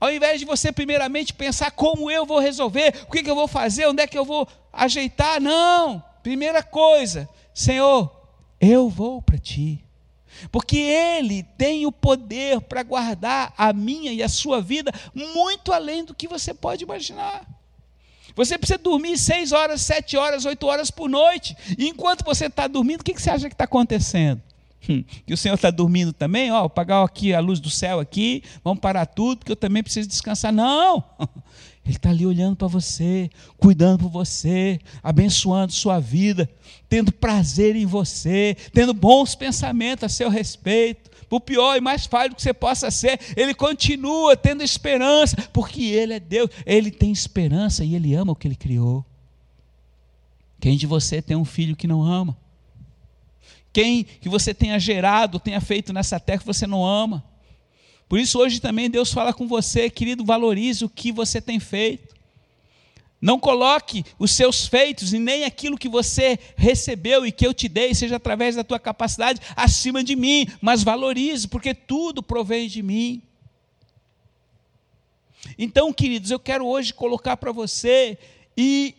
ao 0.00 0.10
invés 0.10 0.40
de 0.40 0.46
você 0.46 0.72
primeiramente 0.72 1.32
pensar 1.32 1.70
como 1.70 2.10
eu 2.10 2.26
vou 2.26 2.38
resolver, 2.38 3.06
o 3.08 3.10
que 3.10 3.28
eu 3.28 3.34
vou 3.34 3.48
fazer, 3.48 3.86
onde 3.86 4.02
é 4.02 4.06
que 4.06 4.18
eu 4.18 4.24
vou 4.24 4.48
ajeitar, 4.72 5.40
não. 5.40 6.02
Primeira 6.22 6.62
coisa, 6.62 7.28
Senhor, 7.52 8.10
eu 8.60 8.88
vou 8.88 9.20
para 9.20 9.38
ti. 9.38 9.83
Porque 10.50 10.76
Ele 10.76 11.42
tem 11.56 11.86
o 11.86 11.92
poder 11.92 12.60
para 12.62 12.82
guardar 12.82 13.52
a 13.56 13.72
minha 13.72 14.12
e 14.12 14.22
a 14.22 14.28
sua 14.28 14.60
vida 14.60 14.92
muito 15.14 15.72
além 15.72 16.04
do 16.04 16.14
que 16.14 16.28
você 16.28 16.52
pode 16.52 16.84
imaginar. 16.84 17.46
Você 18.36 18.58
precisa 18.58 18.78
dormir 18.78 19.16
seis 19.16 19.52
horas, 19.52 19.80
sete 19.80 20.16
horas, 20.16 20.44
oito 20.44 20.66
horas 20.66 20.90
por 20.90 21.08
noite. 21.08 21.56
E 21.78 21.88
enquanto 21.88 22.24
você 22.24 22.46
está 22.46 22.66
dormindo, 22.66 23.00
o 23.00 23.04
que 23.04 23.12
você 23.12 23.30
acha 23.30 23.48
que 23.48 23.54
está 23.54 23.64
acontecendo? 23.64 24.42
Hum, 24.88 25.04
que 25.26 25.32
o 25.32 25.36
Senhor 25.36 25.54
está 25.54 25.70
dormindo 25.70 26.12
também? 26.12 26.50
Ó, 26.50 26.64
apagar 26.64 27.04
aqui 27.04 27.32
a 27.32 27.40
luz 27.40 27.60
do 27.60 27.70
céu 27.70 28.00
aqui, 28.00 28.42
vamos 28.62 28.80
parar 28.80 29.06
tudo, 29.06 29.38
porque 29.38 29.52
eu 29.52 29.56
também 29.56 29.82
preciso 29.82 30.08
descansar. 30.08 30.52
Não! 30.52 31.04
Ele 31.84 31.96
está 31.96 32.08
ali 32.08 32.24
olhando 32.24 32.56
para 32.56 32.66
você, 32.66 33.30
cuidando 33.58 34.00
por 34.00 34.08
você, 34.08 34.80
abençoando 35.02 35.72
sua 35.72 36.00
vida, 36.00 36.48
tendo 36.88 37.12
prazer 37.12 37.76
em 37.76 37.84
você, 37.84 38.56
tendo 38.72 38.94
bons 38.94 39.34
pensamentos 39.34 40.04
a 40.04 40.08
seu 40.08 40.30
respeito. 40.30 41.10
Por 41.28 41.40
pior 41.40 41.76
e 41.76 41.80
mais 41.80 42.06
falho 42.06 42.34
que 42.34 42.42
você 42.42 42.54
possa 42.54 42.90
ser, 42.90 43.18
Ele 43.36 43.54
continua 43.54 44.36
tendo 44.36 44.62
esperança, 44.62 45.36
porque 45.52 45.82
Ele 45.82 46.14
é 46.14 46.20
Deus, 46.20 46.48
Ele 46.64 46.90
tem 46.90 47.12
esperança 47.12 47.84
e 47.84 47.94
Ele 47.94 48.14
ama 48.14 48.32
o 48.32 48.36
que 48.36 48.48
Ele 48.48 48.56
criou. 48.56 49.04
Quem 50.60 50.76
de 50.78 50.86
você 50.86 51.20
tem 51.20 51.36
um 51.36 51.44
filho 51.44 51.76
que 51.76 51.86
não 51.86 52.02
ama? 52.02 52.36
Quem 53.72 54.04
que 54.04 54.28
você 54.28 54.54
tenha 54.54 54.78
gerado, 54.78 55.38
tenha 55.38 55.60
feito 55.60 55.92
nessa 55.92 56.18
terra 56.18 56.38
que 56.38 56.46
você 56.46 56.66
não 56.66 56.86
ama? 56.86 57.22
Por 58.08 58.18
isso, 58.18 58.38
hoje 58.38 58.60
também 58.60 58.90
Deus 58.90 59.12
fala 59.12 59.32
com 59.32 59.46
você, 59.48 59.88
querido, 59.88 60.24
valorize 60.24 60.84
o 60.84 60.88
que 60.88 61.10
você 61.10 61.40
tem 61.40 61.58
feito. 61.58 62.14
Não 63.20 63.40
coloque 63.40 64.04
os 64.18 64.32
seus 64.32 64.66
feitos 64.66 65.14
e 65.14 65.18
nem 65.18 65.44
aquilo 65.44 65.78
que 65.78 65.88
você 65.88 66.38
recebeu 66.56 67.24
e 67.24 67.32
que 67.32 67.46
eu 67.46 67.54
te 67.54 67.68
dei, 67.68 67.94
seja 67.94 68.16
através 68.16 68.54
da 68.54 68.62
tua 68.62 68.78
capacidade, 68.78 69.40
acima 69.56 70.04
de 70.04 70.14
mim, 70.14 70.46
mas 70.60 70.82
valorize, 70.82 71.48
porque 71.48 71.72
tudo 71.72 72.22
provém 72.22 72.68
de 72.68 72.82
mim. 72.82 73.22
Então, 75.58 75.90
queridos, 75.90 76.30
eu 76.30 76.38
quero 76.38 76.66
hoje 76.66 76.92
colocar 76.92 77.36
para 77.38 77.50
você 77.50 78.18
e 78.54 78.94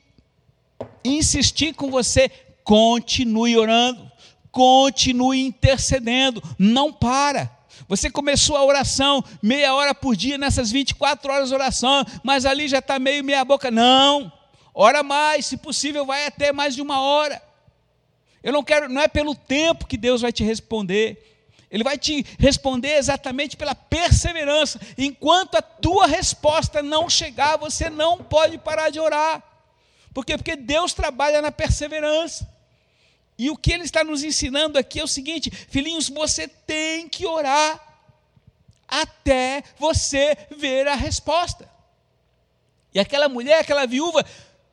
insistir 1.03 1.75
com 1.75 1.91
você, 1.91 2.29
continue 2.63 3.55
orando, 3.55 4.11
continue 4.51 5.39
intercedendo, 5.39 6.41
não 6.57 6.91
para. 6.91 7.54
Você 7.87 8.09
começou 8.09 8.55
a 8.55 8.63
oração 8.63 9.23
meia 9.41 9.73
hora 9.73 9.93
por 9.93 10.15
dia 10.15 10.37
nessas 10.37 10.71
24 10.71 11.31
horas 11.31 11.49
de 11.49 11.55
oração, 11.55 12.05
mas 12.23 12.45
ali 12.45 12.67
já 12.67 12.79
está 12.79 12.97
meio 12.99 13.23
meia 13.23 13.45
boca. 13.45 13.69
Não, 13.69 14.31
ora 14.73 15.03
mais, 15.03 15.45
se 15.45 15.57
possível, 15.57 16.05
vai 16.05 16.25
até 16.25 16.51
mais 16.51 16.75
de 16.75 16.81
uma 16.81 17.01
hora. 17.01 17.41
Eu 18.43 18.53
não 18.53 18.63
quero, 18.63 18.87
não 18.87 19.01
é 19.01 19.07
pelo 19.07 19.35
tempo 19.35 19.87
que 19.87 19.97
Deus 19.97 20.21
vai 20.21 20.31
te 20.31 20.43
responder. 20.43 21.33
Ele 21.69 21.83
vai 21.83 21.97
te 21.97 22.25
responder 22.39 22.95
exatamente 22.95 23.57
pela 23.57 23.75
perseverança. 23.75 24.79
Enquanto 24.97 25.55
a 25.55 25.61
tua 25.61 26.05
resposta 26.05 26.81
não 26.81 27.09
chegar, 27.09 27.57
você 27.57 27.89
não 27.89 28.19
pode 28.19 28.57
parar 28.57 28.89
de 28.89 28.99
orar. 28.99 29.43
Por 30.13 30.25
quê? 30.25 30.37
Porque 30.37 30.55
Deus 30.55 30.93
trabalha 30.93 31.41
na 31.41 31.51
perseverança. 31.51 32.47
E 33.37 33.49
o 33.49 33.57
que 33.57 33.73
ele 33.73 33.83
está 33.83 34.03
nos 34.03 34.23
ensinando 34.23 34.79
aqui 34.79 34.99
é 34.99 35.03
o 35.03 35.07
seguinte: 35.07 35.49
filhinhos, 35.49 36.09
você 36.09 36.47
tem 36.47 37.07
que 37.09 37.25
orar 37.25 37.81
até 38.87 39.63
você 39.77 40.37
ver 40.57 40.87
a 40.87 40.95
resposta. 40.95 41.69
E 42.93 42.99
aquela 42.99 43.27
mulher, 43.27 43.59
aquela 43.59 43.85
viúva, 43.85 44.25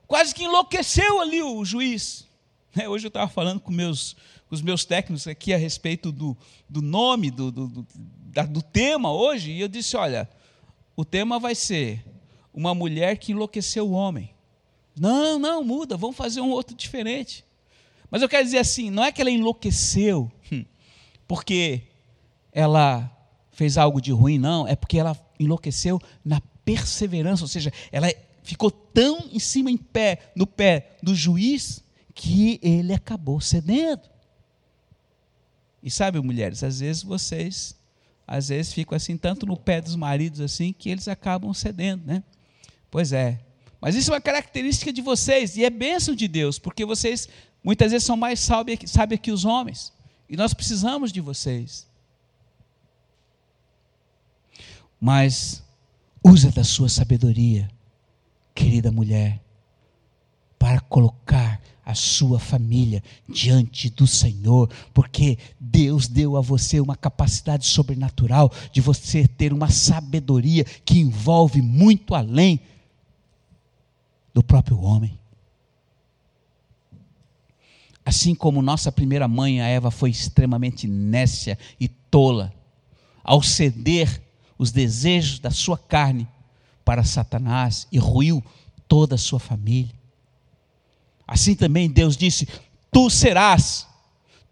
quase 0.07 0.35
que 0.35 0.45
enlouqueceu 0.45 1.21
ali 1.21 1.43
o 1.43 1.65
juiz. 1.65 2.27
É, 2.77 2.89
hoje 2.89 3.07
eu 3.07 3.09
estava 3.09 3.29
falando 3.29 3.61
com, 3.61 3.73
meus, 3.73 4.15
com 4.49 4.55
os 4.55 4.63
meus 4.63 4.85
técnicos 4.85 5.27
aqui 5.27 5.53
a 5.53 5.59
respeito 5.59 6.13
do, 6.13 6.37
do 6.69 6.81
nome, 6.81 7.31
do, 7.31 7.51
do, 7.51 7.67
do, 7.67 7.87
do 8.49 8.63
tema 8.63 9.13
hoje, 9.13 9.51
e 9.51 9.61
eu 9.61 9.69
disse: 9.69 9.97
olha, 9.97 10.31
o 10.95 11.05
tema 11.05 11.39
vai 11.39 11.55
ser 11.55 12.05
uma 12.55 12.75
mulher 12.75 13.19
que 13.19 13.33
enlouqueceu 13.33 13.89
o 13.89 13.93
homem. 13.93 14.33
Não, 14.97 15.39
não, 15.39 15.65
muda, 15.65 15.97
vamos 15.97 16.17
fazer 16.17 16.41
um 16.41 16.51
outro 16.51 16.77
diferente. 16.77 17.45
Mas 18.13 18.21
eu 18.21 18.29
quero 18.29 18.45
dizer 18.45 18.59
assim, 18.59 18.91
não 18.91 19.03
é 19.03 19.11
que 19.11 19.23
ela 19.23 19.31
enlouqueceu 19.31 20.31
hum, 20.53 20.67
porque 21.27 21.81
ela 22.53 23.11
fez 23.53 23.79
algo 23.79 24.03
de 24.03 24.13
ruim, 24.13 24.39
não, 24.39 24.69
é 24.69 24.77
porque 24.77 24.99
ela 24.99 25.19
enlouqueceu 25.41 25.99
na 26.23 26.39
perseverança, 26.63 27.43
ou 27.43 27.49
seja, 27.49 27.73
ela 27.91 28.13
ficou 28.43 28.71
tão 28.71 29.31
em 29.33 29.39
cima 29.39 29.71
em 29.71 29.79
pé, 29.79 30.31
no 30.37 30.47
pé 30.47 30.91
do 31.03 31.15
juiz, 31.15 31.83
que 32.15 32.61
ele 32.63 32.93
acabou 32.93 33.41
cedendo. 33.41 34.03
E 35.83 35.91
sabe, 35.91 36.21
mulheres, 36.21 36.63
às 36.63 36.81
vezes 36.81 37.03
vocês 37.03 37.75
às 38.27 38.49
vezes 38.49 38.75
ficam 38.75 38.95
assim, 38.95 39.17
tanto 39.17 39.47
no 39.47 39.57
pé 39.57 39.81
dos 39.81 39.97
maridos 39.97 40.41
assim, 40.41 40.73
que 40.73 40.91
eles 40.91 41.09
acabam 41.09 41.53
cedendo, 41.55 42.05
né? 42.05 42.23
Pois 42.91 43.11
é. 43.11 43.41
Mas 43.81 43.95
isso 43.95 44.11
é 44.11 44.15
uma 44.15 44.21
característica 44.21 44.93
de 44.93 45.01
vocês, 45.01 45.57
e 45.57 45.65
é 45.65 45.71
bênção 45.71 46.15
de 46.15 46.29
Deus, 46.29 46.59
porque 46.59 46.85
vocês 46.85 47.27
muitas 47.63 47.93
vezes 47.93 48.07
são 48.07 48.17
mais 48.17 48.41
sábios 48.41 49.21
que 49.21 49.31
os 49.31 49.45
homens, 49.45 49.93
e 50.29 50.37
nós 50.37 50.55
precisamos 50.55 51.13
de 51.13 51.21
vocês. 51.21 51.87
Mas 55.01 55.63
usa 56.25 56.51
da 56.51 56.65
sua 56.65 56.89
sabedoria, 56.89 57.69
querida 58.55 58.93
mulher, 58.93 59.41
para 60.59 60.81
colocar 60.81 61.61
a 61.85 61.95
sua 61.95 62.39
família 62.39 63.03
diante 63.29 63.91
do 63.91 64.07
Senhor, 64.07 64.71
porque 64.95 65.37
Deus 65.59 66.07
deu 66.07 66.37
a 66.37 66.41
você 66.41 66.79
uma 66.79 66.95
capacidade 66.95 67.67
sobrenatural 67.67 68.53
de 68.71 68.81
você 68.81 69.27
ter 69.27 69.53
uma 69.53 69.69
sabedoria 69.69 70.65
que 70.65 71.01
envolve 71.01 71.61
muito 71.61 72.15
além 72.15 72.61
do 74.33 74.43
próprio 74.43 74.81
homem. 74.81 75.19
Assim 78.05 78.35
como 78.35 78.61
nossa 78.61 78.91
primeira 78.91 79.29
mãe, 79.29 79.61
a 79.61 79.67
Eva, 79.67 79.91
foi 79.91 80.11
extremamente 80.11 80.89
nécia 80.89 81.59
e 81.79 81.89
tola 81.89 82.53
ao 83.23 83.43
ceder 83.43 84.21
os 84.59 84.73
desejos 84.73 85.39
da 85.39 85.51
sua 85.51 85.79
carne 85.79 86.27
para 86.85 87.05
Satanás 87.05 87.87
e 87.93 87.99
ruiu 87.99 88.43
toda 88.89 89.15
a 89.15 89.19
sua 89.19 89.39
família. 89.39 89.95
Assim 91.27 91.55
também 91.55 91.89
Deus 91.89 92.17
disse: 92.17 92.49
Tu 92.91 93.09
serás, 93.09 93.87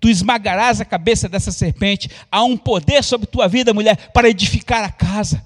tu 0.01 0.09
esmagarás 0.09 0.81
a 0.81 0.85
cabeça 0.85 1.29
dessa 1.29 1.51
serpente, 1.51 2.09
há 2.31 2.43
um 2.45 2.57
poder 2.57 3.03
sobre 3.03 3.27
tua 3.27 3.49
vida, 3.49 3.75
mulher, 3.75 4.11
para 4.13 4.31
edificar 4.31 4.85
a 4.85 4.91
casa. 4.91 5.45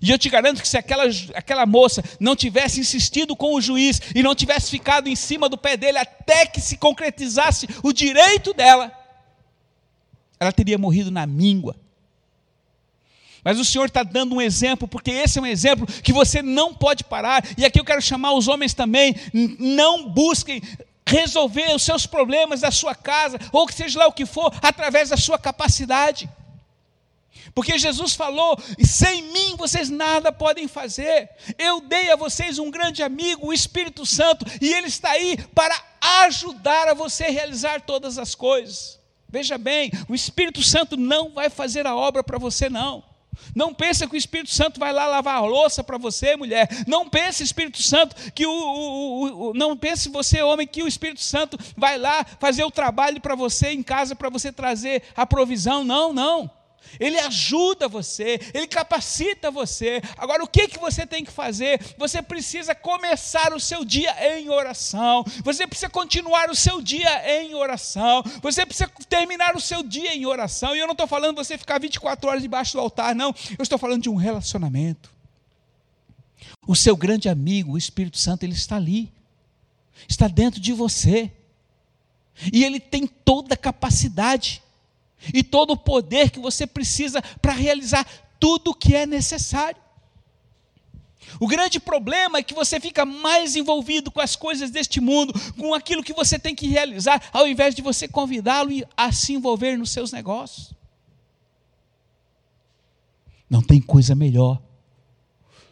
E 0.00 0.10
eu 0.10 0.18
te 0.18 0.28
garanto 0.28 0.60
que 0.60 0.68
se 0.68 0.76
aquela, 0.76 1.04
aquela 1.34 1.66
moça 1.66 2.02
não 2.20 2.36
tivesse 2.36 2.80
insistido 2.80 3.34
com 3.34 3.54
o 3.54 3.60
juiz 3.60 4.00
e 4.14 4.22
não 4.22 4.34
tivesse 4.34 4.70
ficado 4.70 5.08
em 5.08 5.16
cima 5.16 5.48
do 5.48 5.58
pé 5.58 5.76
dele 5.76 5.98
até 5.98 6.46
que 6.46 6.60
se 6.60 6.76
concretizasse 6.76 7.66
o 7.82 7.92
direito 7.92 8.52
dela, 8.52 8.92
ela 10.38 10.52
teria 10.52 10.78
morrido 10.78 11.10
na 11.10 11.26
míngua. 11.26 11.76
Mas 13.42 13.60
o 13.60 13.64
Senhor 13.64 13.84
está 13.84 14.02
dando 14.02 14.34
um 14.34 14.40
exemplo, 14.40 14.88
porque 14.88 15.12
esse 15.12 15.38
é 15.38 15.42
um 15.42 15.46
exemplo 15.46 15.86
que 15.86 16.12
você 16.12 16.42
não 16.42 16.74
pode 16.74 17.04
parar. 17.04 17.44
E 17.56 17.64
aqui 17.64 17.78
eu 17.78 17.84
quero 17.84 18.02
chamar 18.02 18.32
os 18.32 18.48
homens 18.48 18.74
também. 18.74 19.14
Não 19.32 20.10
busquem 20.10 20.60
resolver 21.06 21.72
os 21.72 21.84
seus 21.84 22.06
problemas 22.06 22.62
da 22.62 22.72
sua 22.72 22.92
casa, 22.92 23.38
ou 23.52 23.64
que 23.64 23.72
seja 23.72 24.00
lá 24.00 24.08
o 24.08 24.12
que 24.12 24.26
for, 24.26 24.52
através 24.60 25.10
da 25.10 25.16
sua 25.16 25.38
capacidade. 25.38 26.28
Porque 27.54 27.78
Jesus 27.78 28.14
falou: 28.14 28.58
sem 28.84 29.22
mim 29.22 29.56
vocês 29.56 29.88
nada 29.90 30.32
podem 30.32 30.68
fazer. 30.68 31.30
Eu 31.58 31.80
dei 31.80 32.10
a 32.10 32.16
vocês 32.16 32.58
um 32.58 32.70
grande 32.70 33.02
amigo, 33.02 33.46
o 33.46 33.52
Espírito 33.52 34.04
Santo, 34.04 34.46
e 34.60 34.72
ele 34.72 34.88
está 34.88 35.10
aí 35.10 35.36
para 35.54 35.74
ajudar 36.24 36.88
a 36.88 36.94
você 36.94 37.24
a 37.24 37.30
realizar 37.30 37.80
todas 37.82 38.18
as 38.18 38.34
coisas. 38.34 38.98
Veja 39.28 39.58
bem, 39.58 39.90
o 40.08 40.14
Espírito 40.14 40.62
Santo 40.62 40.96
não 40.96 41.30
vai 41.32 41.50
fazer 41.50 41.86
a 41.86 41.96
obra 41.96 42.22
para 42.22 42.38
você, 42.38 42.68
não. 42.68 43.04
Não 43.54 43.72
pense 43.74 44.06
que 44.06 44.14
o 44.14 44.16
Espírito 44.16 44.50
Santo 44.50 44.78
vai 44.80 44.92
lá 44.92 45.06
lavar 45.06 45.36
a 45.36 45.40
louça 45.40 45.84
para 45.84 45.98
você, 45.98 46.36
mulher. 46.36 46.68
Não 46.86 47.08
pense, 47.08 47.42
Espírito 47.42 47.82
Santo, 47.82 48.32
que 48.32 48.46
o, 48.46 48.50
o, 48.50 49.50
o, 49.50 49.54
não 49.54 49.76
pense 49.76 50.08
você, 50.08 50.42
homem, 50.42 50.66
que 50.66 50.82
o 50.82 50.88
Espírito 50.88 51.22
Santo 51.22 51.58
vai 51.76 51.98
lá 51.98 52.24
fazer 52.38 52.64
o 52.64 52.70
trabalho 52.70 53.20
para 53.20 53.34
você 53.34 53.70
em 53.70 53.82
casa 53.82 54.14
para 54.14 54.30
você 54.30 54.52
trazer 54.52 55.02
a 55.16 55.26
provisão. 55.26 55.84
Não, 55.84 56.12
não. 56.12 56.50
Ele 56.98 57.18
ajuda 57.18 57.88
você, 57.88 58.40
ele 58.54 58.66
capacita 58.66 59.50
você. 59.50 60.00
Agora, 60.16 60.42
o 60.42 60.48
que, 60.48 60.68
que 60.68 60.78
você 60.78 61.06
tem 61.06 61.24
que 61.24 61.30
fazer? 61.30 61.80
Você 61.98 62.22
precisa 62.22 62.74
começar 62.74 63.52
o 63.52 63.60
seu 63.60 63.84
dia 63.84 64.38
em 64.38 64.48
oração, 64.48 65.24
você 65.44 65.66
precisa 65.66 65.88
continuar 65.90 66.50
o 66.50 66.54
seu 66.54 66.80
dia 66.80 67.42
em 67.42 67.54
oração, 67.54 68.22
você 68.42 68.64
precisa 68.64 68.90
terminar 69.08 69.56
o 69.56 69.60
seu 69.60 69.82
dia 69.82 70.14
em 70.14 70.26
oração. 70.26 70.74
E 70.74 70.78
eu 70.78 70.86
não 70.86 70.92
estou 70.92 71.06
falando 71.06 71.36
você 71.36 71.58
ficar 71.58 71.80
24 71.80 72.28
horas 72.28 72.42
debaixo 72.42 72.72
do 72.74 72.80
altar, 72.80 73.14
não. 73.14 73.34
Eu 73.58 73.62
estou 73.62 73.78
falando 73.78 74.02
de 74.02 74.10
um 74.10 74.16
relacionamento. 74.16 75.10
O 76.66 76.74
seu 76.74 76.96
grande 76.96 77.28
amigo, 77.28 77.72
o 77.72 77.78
Espírito 77.78 78.18
Santo, 78.18 78.44
ele 78.44 78.52
está 78.52 78.76
ali, 78.76 79.12
está 80.08 80.28
dentro 80.28 80.60
de 80.60 80.72
você, 80.72 81.30
e 82.52 82.64
ele 82.64 82.78
tem 82.78 83.06
toda 83.06 83.54
a 83.54 83.56
capacidade 83.56 84.62
e 85.32 85.42
todo 85.42 85.72
o 85.72 85.76
poder 85.76 86.30
que 86.30 86.38
você 86.38 86.66
precisa 86.66 87.22
para 87.40 87.52
realizar 87.52 88.06
tudo 88.38 88.70
o 88.70 88.74
que 88.74 88.94
é 88.94 89.06
necessário. 89.06 89.80
O 91.40 91.46
grande 91.46 91.80
problema 91.80 92.38
é 92.38 92.42
que 92.42 92.54
você 92.54 92.78
fica 92.80 93.04
mais 93.04 93.56
envolvido 93.56 94.10
com 94.10 94.20
as 94.20 94.36
coisas 94.36 94.70
deste 94.70 95.00
mundo, 95.00 95.34
com 95.58 95.74
aquilo 95.74 96.02
que 96.02 96.12
você 96.12 96.38
tem 96.38 96.54
que 96.54 96.68
realizar, 96.68 97.20
ao 97.32 97.46
invés 97.46 97.74
de 97.74 97.82
você 97.82 98.06
convidá-lo 98.06 98.70
a 98.96 99.12
se 99.12 99.34
envolver 99.34 99.76
nos 99.76 99.90
seus 99.90 100.12
negócios. 100.12 100.72
Não 103.50 103.62
tem 103.62 103.80
coisa 103.80 104.14
melhor 104.14 104.60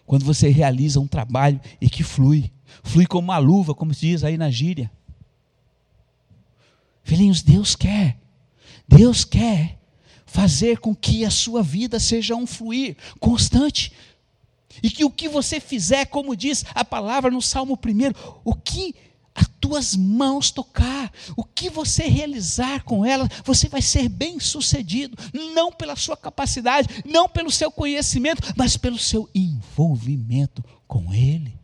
quando 0.07 0.25
você 0.25 0.49
realiza 0.49 1.01
um 1.01 1.07
trabalho 1.07 1.61
e 1.81 1.89
que 1.89 2.03
flui, 2.03 2.53
flui 2.83 3.07
como 3.07 3.29
uma 3.29 3.39
luva, 3.39 3.75
como 3.75 3.95
se 3.95 4.01
diz 4.01 4.25
aí 4.25 4.37
na 4.37 4.51
gíria. 4.51 4.91
Filhinhos, 7.03 7.43
Deus 7.43 7.75
quer 7.75 8.19
Deus 8.89 9.25
quer 9.25 9.79
fazer 10.27 10.79
com 10.79 10.95
que 10.95 11.25
a 11.25 11.31
sua 11.31 11.63
vida 11.63 11.99
seja 12.01 12.35
um 12.35 12.47
fluir 12.47 12.97
constante. 13.21 13.93
E 14.83 14.91
que 14.91 15.05
o 15.05 15.11
que 15.11 15.29
você 15.29 15.61
fizer, 15.61 16.07
como 16.07 16.35
diz 16.35 16.65
a 16.75 16.85
palavra 16.85 17.31
no 17.31 17.41
Salmo 17.41 17.75
1, 17.75 18.41
o 18.45 18.55
que 18.55 18.95
as 19.35 19.49
tuas 19.61 19.97
mãos 19.97 20.51
tocar, 20.51 21.13
o 21.37 21.45
que 21.45 21.69
você 21.69 22.05
realizar 22.05 22.85
com 22.85 23.05
elas, 23.05 23.29
você 23.45 23.69
vai 23.69 23.83
ser 23.83 24.09
bem 24.09 24.39
sucedido, 24.39 25.17
não 25.55 25.73
pela 25.73 25.97
sua 25.97 26.17
capacidade, 26.17 27.03
não 27.05 27.29
pelo 27.29 27.51
seu 27.51 27.71
conhecimento, 27.71 28.43
mas 28.57 28.77
pelo 28.77 28.99
seu 28.99 29.29
envolvimento 29.35 30.65
com 30.87 31.13
Ele. 31.13 31.64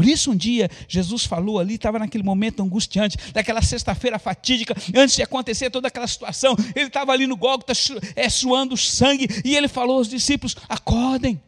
Por 0.00 0.08
isso, 0.08 0.30
um 0.30 0.34
dia, 0.34 0.70
Jesus 0.88 1.26
falou 1.26 1.58
ali, 1.58 1.74
estava 1.74 1.98
naquele 1.98 2.24
momento 2.24 2.62
angustiante, 2.62 3.18
daquela 3.34 3.60
sexta-feira 3.60 4.18
fatídica, 4.18 4.74
antes 4.96 5.14
de 5.14 5.22
acontecer 5.22 5.68
toda 5.68 5.88
aquela 5.88 6.06
situação, 6.06 6.56
ele 6.74 6.86
estava 6.86 7.12
ali 7.12 7.26
no 7.26 7.36
Gólgota, 7.36 7.74
é, 8.16 8.26
suando 8.30 8.78
sangue, 8.78 9.28
e 9.44 9.54
ele 9.54 9.68
falou 9.68 9.98
aos 9.98 10.08
discípulos: 10.08 10.56
acordem. 10.66 11.38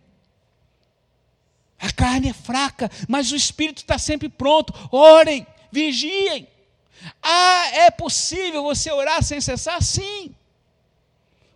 A 1.81 1.91
carne 1.91 2.29
é 2.29 2.35
fraca, 2.35 2.91
mas 3.09 3.33
o 3.33 3.37
espírito 3.37 3.79
está 3.79 3.97
sempre 3.97 4.29
pronto. 4.29 4.75
Orem, 4.95 5.47
vigiem. 5.73 6.47
Ah, 7.23 7.69
é 7.73 7.91
possível 7.91 8.63
você 8.65 8.93
orar 8.93 9.23
sem 9.23 9.41
cessar? 9.41 9.83
Sim. 9.83 10.35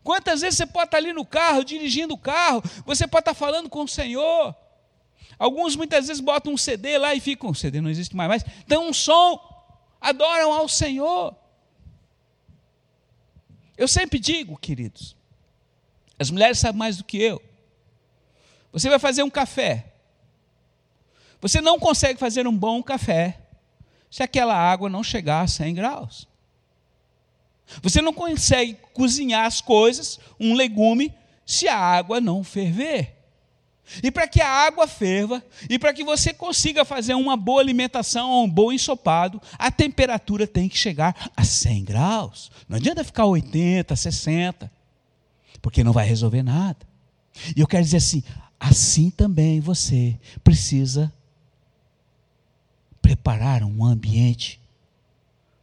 Quantas 0.02 0.40
vezes 0.40 0.56
você 0.56 0.64
pode 0.64 0.86
estar 0.86 0.96
ali 0.96 1.12
no 1.12 1.26
carro, 1.26 1.62
dirigindo 1.62 2.14
o 2.14 2.18
carro, 2.18 2.64
você 2.86 3.06
pode 3.06 3.20
estar 3.20 3.34
falando 3.34 3.68
com 3.68 3.82
o 3.82 3.88
Senhor. 3.88 4.56
Alguns 5.38 5.76
muitas 5.76 6.06
vezes 6.06 6.20
botam 6.20 6.52
um 6.52 6.56
CD 6.56 6.96
lá 6.98 7.14
e 7.14 7.20
ficam, 7.20 7.52
CD 7.52 7.80
não 7.80 7.90
existe 7.90 8.16
mais, 8.16 8.28
mas 8.28 8.44
dão 8.66 8.88
um 8.88 8.92
som, 8.92 9.38
adoram 10.00 10.52
ao 10.52 10.68
Senhor. 10.68 11.36
Eu 13.76 13.86
sempre 13.86 14.18
digo, 14.18 14.56
queridos, 14.56 15.14
as 16.18 16.30
mulheres 16.30 16.58
sabem 16.58 16.78
mais 16.78 16.96
do 16.96 17.04
que 17.04 17.18
eu. 17.18 17.42
Você 18.72 18.88
vai 18.88 18.98
fazer 18.98 19.22
um 19.22 19.30
café. 19.30 19.92
Você 21.40 21.60
não 21.60 21.78
consegue 21.78 22.18
fazer 22.18 22.46
um 22.46 22.56
bom 22.56 22.82
café 22.82 23.40
se 24.10 24.22
aquela 24.22 24.54
água 24.54 24.88
não 24.88 25.02
chegar 25.02 25.42
a 25.42 25.46
100 25.46 25.74
graus. 25.74 26.28
Você 27.82 28.00
não 28.00 28.12
consegue 28.12 28.78
cozinhar 28.94 29.44
as 29.44 29.60
coisas, 29.60 30.18
um 30.38 30.54
legume, 30.54 31.12
se 31.44 31.68
a 31.68 31.76
água 31.76 32.20
não 32.20 32.42
ferver. 32.44 33.15
E 34.02 34.10
para 34.10 34.26
que 34.26 34.40
a 34.40 34.48
água 34.48 34.88
ferva, 34.88 35.42
e 35.70 35.78
para 35.78 35.94
que 35.94 36.02
você 36.02 36.34
consiga 36.34 36.84
fazer 36.84 37.14
uma 37.14 37.36
boa 37.36 37.60
alimentação 37.60 38.44
um 38.44 38.50
bom 38.50 38.72
ensopado, 38.72 39.40
a 39.58 39.70
temperatura 39.70 40.46
tem 40.46 40.68
que 40.68 40.76
chegar 40.76 41.30
a 41.36 41.44
100 41.44 41.84
graus. 41.84 42.50
Não 42.68 42.76
adianta 42.76 43.04
ficar 43.04 43.26
80, 43.26 43.94
60, 43.94 44.70
porque 45.62 45.84
não 45.84 45.92
vai 45.92 46.06
resolver 46.06 46.42
nada. 46.42 46.78
E 47.54 47.60
eu 47.60 47.66
quero 47.66 47.84
dizer 47.84 47.98
assim: 47.98 48.22
assim 48.58 49.10
também 49.10 49.60
você 49.60 50.18
precisa 50.42 51.12
preparar 53.00 53.62
um 53.62 53.84
ambiente 53.84 54.60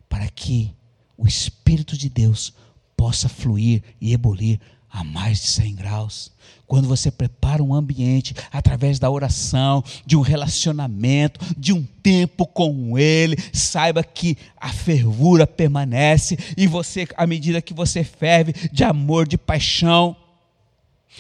para 0.08 0.30
que 0.30 0.74
o 1.18 1.28
Espírito 1.28 1.98
de 1.98 2.08
Deus 2.08 2.54
possa 2.96 3.28
fluir 3.28 3.84
e 4.00 4.14
ebulir 4.14 4.60
a 4.90 5.04
mais 5.04 5.42
de 5.42 5.48
100 5.48 5.76
graus. 5.76 6.32
Quando 6.66 6.88
você 6.88 7.12
prepara 7.12 7.62
um 7.62 7.74
ambiente 7.74 8.34
através 8.52 8.98
da 8.98 9.10
oração, 9.10 9.84
de 10.06 10.16
um 10.16 10.22
relacionamento, 10.22 11.40
de 11.58 11.74
um 11.74 11.84
tempo 11.84 12.48
com 12.48 12.98
Ele, 12.98 13.38
saiba 13.52 14.04
que 14.04 14.38
a 14.58 14.70
fervura 14.70 15.46
permanece 15.46 16.38
e 16.58 16.66
você, 16.66 17.08
à 17.16 17.28
medida 17.28 17.62
que 17.62 17.74
você 17.74 18.04
ferve 18.04 18.54
de 18.72 18.84
amor, 18.84 19.28
de 19.28 19.38
paixão, 19.38 20.16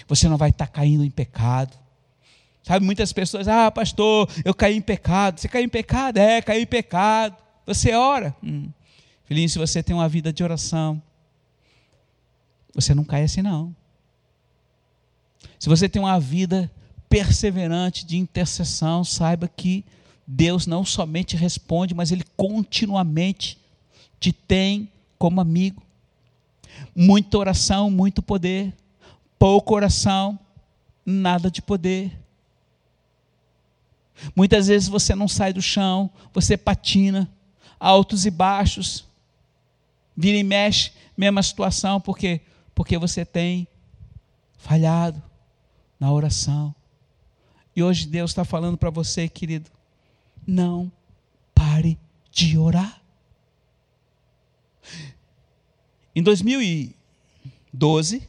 você 0.07 0.27
não 0.27 0.37
vai 0.37 0.49
estar 0.49 0.67
caindo 0.67 1.03
em 1.03 1.11
pecado. 1.11 1.77
Sabe, 2.63 2.85
muitas 2.85 3.11
pessoas, 3.11 3.47
ah, 3.47 3.69
pastor, 3.69 4.29
eu 4.45 4.53
caí 4.53 4.77
em 4.77 4.81
pecado. 4.81 5.39
Você 5.39 5.49
caiu 5.49 5.65
em 5.65 5.69
pecado? 5.69 6.17
É, 6.17 6.41
caiu 6.41 6.61
em 6.61 6.65
pecado. 6.65 7.35
Você 7.65 7.93
ora. 7.93 8.33
Hum. 8.41 8.69
Filhinho, 9.25 9.49
se 9.49 9.59
você 9.59 9.83
tem 9.83 9.93
uma 9.93 10.07
vida 10.07 10.31
de 10.31 10.43
oração, 10.43 11.01
você 12.73 12.95
não 12.95 13.03
cai 13.03 13.23
assim, 13.23 13.41
não. 13.41 13.75
Se 15.63 15.69
você 15.69 15.87
tem 15.87 16.01
uma 16.01 16.19
vida 16.19 16.69
perseverante 17.07 18.05
de 18.05 18.17
intercessão, 18.17 19.01
saiba 19.01 19.47
que 19.47 19.85
Deus 20.27 20.67
não 20.67 20.83
somente 20.83 21.37
responde, 21.37 21.93
mas 21.93 22.11
Ele 22.11 22.25
continuamente 22.35 23.57
te 24.19 24.33
tem 24.33 24.91
como 25.17 25.39
amigo. 25.39 25.81
Muita 26.93 27.37
oração, 27.37 27.89
muito 27.89 28.21
poder. 28.21 28.73
Pouca 29.39 29.73
oração, 29.73 30.37
nada 31.05 31.49
de 31.49 31.61
poder. 31.61 32.11
Muitas 34.35 34.67
vezes 34.67 34.89
você 34.89 35.15
não 35.15 35.29
sai 35.29 35.53
do 35.53 35.61
chão, 35.61 36.09
você 36.33 36.57
patina, 36.57 37.31
altos 37.79 38.25
e 38.25 38.29
baixos, 38.29 39.05
vira 40.13 40.37
e 40.37 40.43
mexe, 40.43 40.91
mesma 41.15 41.41
situação, 41.41 42.01
porque 42.01 42.41
porque 42.75 42.97
você 42.97 43.23
tem 43.23 43.65
falhado 44.57 45.23
na 46.03 46.11
oração. 46.11 46.75
E 47.73 47.81
hoje 47.81 48.05
Deus 48.05 48.31
está 48.31 48.43
falando 48.43 48.77
para 48.77 48.89
você, 48.89 49.29
querido, 49.29 49.71
não 50.45 50.91
pare 51.55 51.97
de 52.29 52.57
orar. 52.57 53.01
Em 56.13 56.21
2012, 56.21 58.27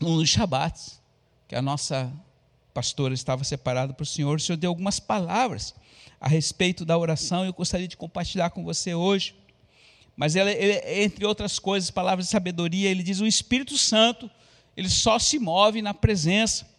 um 0.00 0.16
dos 0.16 0.28
Shabbats, 0.28 1.00
que 1.46 1.54
a 1.54 1.62
nossa 1.62 2.12
pastora 2.74 3.14
estava 3.14 3.44
separada 3.44 3.94
para 3.94 4.02
o 4.02 4.06
Senhor, 4.06 4.36
o 4.36 4.40
Senhor 4.40 4.58
deu 4.58 4.70
algumas 4.70 4.98
palavras 4.98 5.76
a 6.20 6.26
respeito 6.26 6.84
da 6.84 6.98
oração 6.98 7.44
e 7.44 7.46
eu 7.46 7.52
gostaria 7.52 7.86
de 7.86 7.96
compartilhar 7.96 8.50
com 8.50 8.64
você 8.64 8.92
hoje. 8.92 9.36
Mas 10.16 10.34
ele, 10.34 10.50
ele, 10.50 11.04
entre 11.04 11.24
outras 11.24 11.60
coisas, 11.60 11.92
palavras 11.92 12.26
de 12.26 12.32
sabedoria, 12.32 12.90
ele 12.90 13.04
diz: 13.04 13.20
o 13.20 13.26
Espírito 13.26 13.78
Santo, 13.78 14.28
ele 14.76 14.90
só 14.90 15.16
se 15.20 15.38
move 15.38 15.80
na 15.80 15.94
presença. 15.94 16.71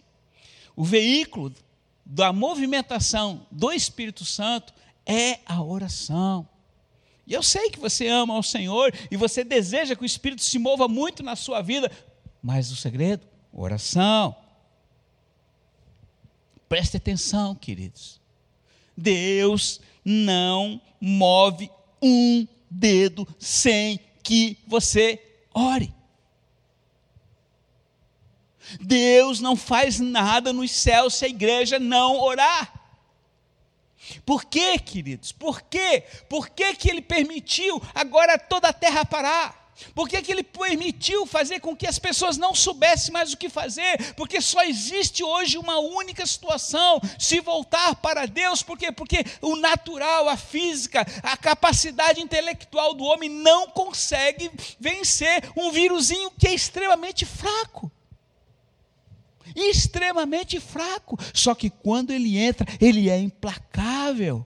O 0.75 0.83
veículo 0.83 1.53
da 2.05 2.33
movimentação 2.33 3.45
do 3.51 3.71
Espírito 3.71 4.25
Santo 4.25 4.73
é 5.05 5.39
a 5.45 5.61
oração. 5.61 6.47
E 7.25 7.33
eu 7.33 7.41
sei 7.41 7.69
que 7.69 7.79
você 7.79 8.07
ama 8.07 8.33
ao 8.33 8.43
Senhor 8.43 8.93
e 9.09 9.15
você 9.15 9.43
deseja 9.43 9.95
que 9.95 10.03
o 10.03 10.05
Espírito 10.05 10.43
se 10.43 10.59
mova 10.59 10.87
muito 10.87 11.23
na 11.23 11.35
sua 11.35 11.61
vida, 11.61 11.89
mas 12.41 12.71
o 12.71 12.75
segredo, 12.75 13.25
oração. 13.51 14.35
Preste 16.67 16.97
atenção, 16.97 17.55
queridos. 17.55 18.19
Deus 18.97 19.79
não 20.03 20.81
move 20.99 21.69
um 22.01 22.47
dedo 22.69 23.27
sem 23.39 23.99
que 24.21 24.57
você 24.67 25.21
ore. 25.53 25.93
Deus 28.79 29.39
não 29.39 29.55
faz 29.55 29.99
nada 29.99 30.53
nos 30.53 30.71
céus 30.71 31.15
se 31.15 31.25
a 31.25 31.29
igreja 31.29 31.79
não 31.79 32.19
orar. 32.19 32.83
Por 34.25 34.45
quê, 34.45 34.77
queridos? 34.77 35.31
Por 35.31 35.61
quê? 35.61 36.03
Por 36.29 36.49
que, 36.49 36.75
que 36.75 36.89
ele 36.89 37.01
permitiu 37.01 37.81
agora 37.93 38.37
toda 38.37 38.69
a 38.69 38.73
terra 38.73 39.05
parar? 39.05 39.63
Por 39.95 40.07
que, 40.07 40.21
que 40.21 40.31
ele 40.31 40.43
permitiu 40.43 41.25
fazer 41.25 41.59
com 41.59 41.75
que 41.75 41.87
as 41.87 41.97
pessoas 41.97 42.37
não 42.37 42.53
soubessem 42.53 43.11
mais 43.11 43.33
o 43.33 43.37
que 43.37 43.49
fazer? 43.49 44.13
Porque 44.13 44.39
só 44.39 44.63
existe 44.63 45.23
hoje 45.23 45.57
uma 45.57 45.79
única 45.79 46.25
situação: 46.25 47.01
se 47.17 47.39
voltar 47.39 47.95
para 47.95 48.25
Deus. 48.25 48.61
Por 48.61 48.77
quê? 48.77 48.91
Porque 48.91 49.25
o 49.41 49.55
natural, 49.55 50.29
a 50.29 50.37
física, 50.37 51.05
a 51.23 51.35
capacidade 51.35 52.21
intelectual 52.21 52.93
do 52.93 53.03
homem 53.03 53.29
não 53.29 53.67
consegue 53.67 54.51
vencer 54.79 55.43
um 55.55 55.71
vírusinho 55.71 56.31
que 56.31 56.47
é 56.47 56.53
extremamente 56.53 57.25
fraco 57.25 57.91
extremamente 59.55 60.59
fraco. 60.59 61.17
Só 61.33 61.53
que 61.55 61.69
quando 61.69 62.11
ele 62.11 62.37
entra, 62.37 62.67
ele 62.79 63.09
é 63.09 63.19
implacável. 63.19 64.45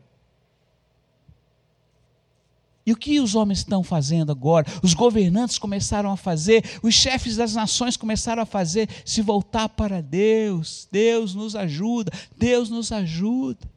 E 2.88 2.94
o 2.94 2.96
que 2.96 3.20
os 3.20 3.36
homens 3.36 3.60
estão 3.60 3.84
fazendo 3.84 4.32
agora? 4.32 4.66
Os 4.82 4.94
governantes 4.94 5.60
começaram 5.60 6.10
a 6.10 6.16
fazer, 6.16 6.64
os 6.82 6.96
chefes 6.96 7.36
das 7.36 7.54
nações 7.54 7.98
começaram 7.98 8.42
a 8.42 8.46
fazer, 8.46 8.88
se 9.04 9.22
voltar 9.22 9.68
para 9.68 10.02
Deus. 10.02 10.88
Deus 10.90 11.36
nos 11.36 11.54
ajuda, 11.54 12.14
Deus 12.38 12.70
nos 12.70 12.94
ajuda. 12.94 13.70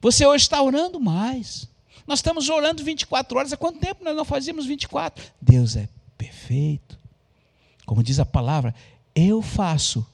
Você 0.00 0.24
hoje 0.24 0.44
está 0.44 0.62
orando 0.62 1.00
mais. 1.00 1.68
Nós 2.06 2.20
estamos 2.20 2.48
orando 2.48 2.84
24 2.84 3.36
horas. 3.36 3.52
Há 3.52 3.56
quanto 3.56 3.80
tempo 3.80 4.04
nós 4.04 4.14
não 4.14 4.24
fazíamos 4.24 4.64
24? 4.64 5.24
Deus 5.42 5.74
é 5.74 5.88
perfeito. 6.16 6.96
Como 7.84 8.04
diz 8.04 8.20
a 8.20 8.24
palavra, 8.24 8.72
eu 9.16 9.40
faço 9.40 10.06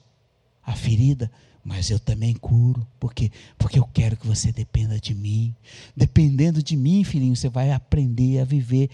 a 0.65 0.73
ferida, 0.73 1.29
mas 1.61 1.89
eu 1.89 1.99
também 1.99 2.33
curo. 2.33 2.87
Por 2.97 3.13
quê? 3.13 3.29
Porque 3.57 3.77
eu 3.77 3.85
quero 3.93 4.15
que 4.15 4.25
você 4.25 4.49
dependa 4.53 4.97
de 4.97 5.13
mim. 5.13 5.53
Dependendo 5.95 6.63
de 6.63 6.77
mim, 6.77 7.03
filhinho, 7.03 7.35
você 7.35 7.49
vai 7.49 7.71
aprender 7.71 8.39
a 8.39 8.45
viver 8.45 8.89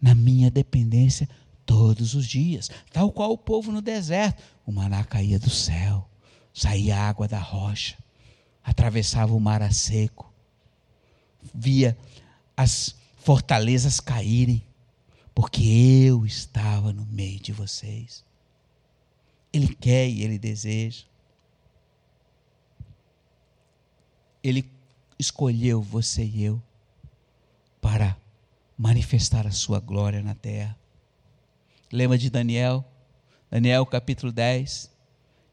na 0.00 0.16
minha 0.16 0.50
dependência 0.50 1.28
todos 1.64 2.14
os 2.14 2.26
dias. 2.26 2.68
Tal 2.92 3.12
qual 3.12 3.30
o 3.30 3.38
povo 3.38 3.70
no 3.70 3.80
deserto. 3.80 4.42
O 4.66 4.72
maná 4.72 5.04
caía 5.04 5.38
do 5.38 5.50
céu, 5.50 6.08
saía 6.52 6.98
água 6.98 7.28
da 7.28 7.38
rocha, 7.38 7.96
atravessava 8.64 9.32
o 9.32 9.40
mar 9.40 9.62
a 9.62 9.70
seco, 9.70 10.32
via 11.54 11.96
as 12.56 12.94
fortalezas 13.16 13.98
caírem, 13.98 14.62
porque 15.34 15.62
eu 15.62 16.24
estava 16.26 16.92
no 16.92 17.06
meio 17.06 17.40
de 17.40 17.52
vocês. 17.52 18.24
Ele 19.52 19.74
quer 19.74 20.08
e 20.08 20.22
ele 20.22 20.38
deseja. 20.38 21.04
Ele 24.42 24.68
escolheu 25.18 25.80
você 25.80 26.24
e 26.24 26.42
eu 26.42 26.62
para 27.80 28.16
manifestar 28.76 29.46
a 29.46 29.50
sua 29.50 29.78
glória 29.78 30.22
na 30.22 30.34
terra. 30.34 30.76
Lembra 31.92 32.16
de 32.16 32.30
Daniel? 32.30 32.84
Daniel 33.50 33.84
capítulo 33.84 34.32
10. 34.32 34.90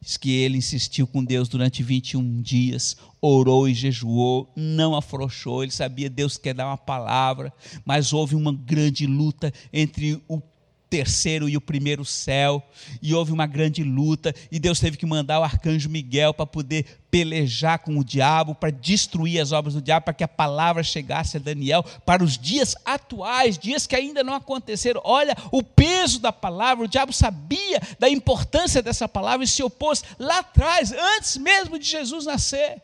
Diz 0.02 0.16
que 0.16 0.32
ele 0.32 0.58
insistiu 0.58 1.06
com 1.06 1.24
Deus 1.24 1.50
durante 1.50 1.84
21 1.84 2.42
dias, 2.42 2.96
orou 3.20 3.68
e 3.68 3.74
jejuou, 3.74 4.50
não 4.56 4.96
afrouxou, 4.96 5.62
ele 5.62 5.74
sabia 5.74 6.10
Deus 6.10 6.38
quer 6.38 6.54
dar 6.54 6.68
uma 6.68 6.78
palavra, 6.78 7.52
mas 7.84 8.14
houve 8.14 8.34
uma 8.34 8.54
grande 8.54 9.06
luta 9.06 9.54
entre 9.74 10.24
o 10.26 10.42
terceiro 10.90 11.48
e 11.48 11.56
o 11.56 11.62
primeiro 11.62 12.04
céu, 12.04 12.64
e 13.02 13.14
houve 13.14 13.32
uma 13.32 13.46
grande 13.46 13.84
luta, 13.84 14.34
e 14.52 14.60
Deus 14.60 14.80
teve 14.80 14.98
que 14.98 15.06
mandar 15.06 15.40
o 15.40 15.44
arcanjo 15.44 15.90
Miguel 15.90 16.34
para 16.34 16.46
poder 16.46 16.86
pelejar 17.12 17.80
com 17.80 17.98
o 17.98 18.04
diabo, 18.04 18.56
para 18.56 18.72
destruir 18.72 19.40
as 19.40 19.52
obras 19.52 19.74
do 19.74 19.82
diabo, 19.82 20.06
para 20.06 20.14
que 20.14 20.24
a 20.24 20.28
palavra 20.28 20.84
chegasse 20.84 21.38
a 21.38 21.40
Daniel 21.40 21.84
para 22.06 22.24
os 22.24 22.38
dias 22.38 22.76
atuais, 22.84 23.58
dias 23.58 23.86
que 23.86 23.96
ainda 23.96 24.24
não 24.24 24.34
aconteceram. 24.34 25.02
Olha 25.04 25.36
o 25.52 25.62
peso 25.62 26.20
da 26.20 26.32
palavra, 26.32 26.86
o 26.86 26.90
diabo 26.90 27.14
sabia 27.14 27.82
da 28.00 28.10
importância 28.10 28.82
dessa 28.82 29.08
palavra 29.08 29.44
e 29.44 29.48
se 29.48 29.62
opôs 29.62 30.04
lá 30.18 30.40
atrás, 30.40 30.92
antes 30.92 31.38
mesmo 31.38 31.78
de 31.78 31.86
Jesus 31.86 32.26
nascer. 32.26 32.82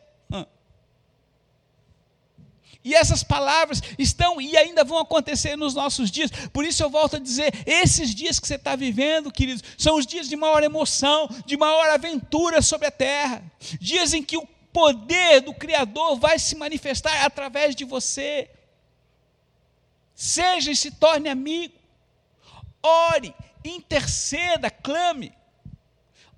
E 2.86 2.94
essas 2.94 3.24
palavras 3.24 3.82
estão 3.98 4.40
e 4.40 4.56
ainda 4.56 4.84
vão 4.84 4.98
acontecer 4.98 5.56
nos 5.56 5.74
nossos 5.74 6.08
dias. 6.08 6.30
Por 6.52 6.64
isso 6.64 6.84
eu 6.84 6.88
volto 6.88 7.16
a 7.16 7.18
dizer: 7.18 7.52
esses 7.66 8.14
dias 8.14 8.38
que 8.38 8.46
você 8.46 8.54
está 8.54 8.76
vivendo, 8.76 9.32
queridos, 9.32 9.64
são 9.76 9.96
os 9.96 10.06
dias 10.06 10.28
de 10.28 10.36
maior 10.36 10.62
emoção, 10.62 11.28
de 11.44 11.56
maior 11.56 11.88
aventura 11.88 12.62
sobre 12.62 12.86
a 12.86 12.92
terra. 12.92 13.42
Dias 13.80 14.14
em 14.14 14.22
que 14.22 14.36
o 14.36 14.46
poder 14.72 15.40
do 15.40 15.52
Criador 15.52 16.16
vai 16.16 16.38
se 16.38 16.54
manifestar 16.54 17.24
através 17.24 17.74
de 17.74 17.84
você. 17.84 18.48
Seja 20.14 20.70
e 20.70 20.76
se 20.76 20.92
torne 20.92 21.28
amigo. 21.28 21.74
Ore, 22.80 23.34
interceda, 23.64 24.70
clame. 24.70 25.32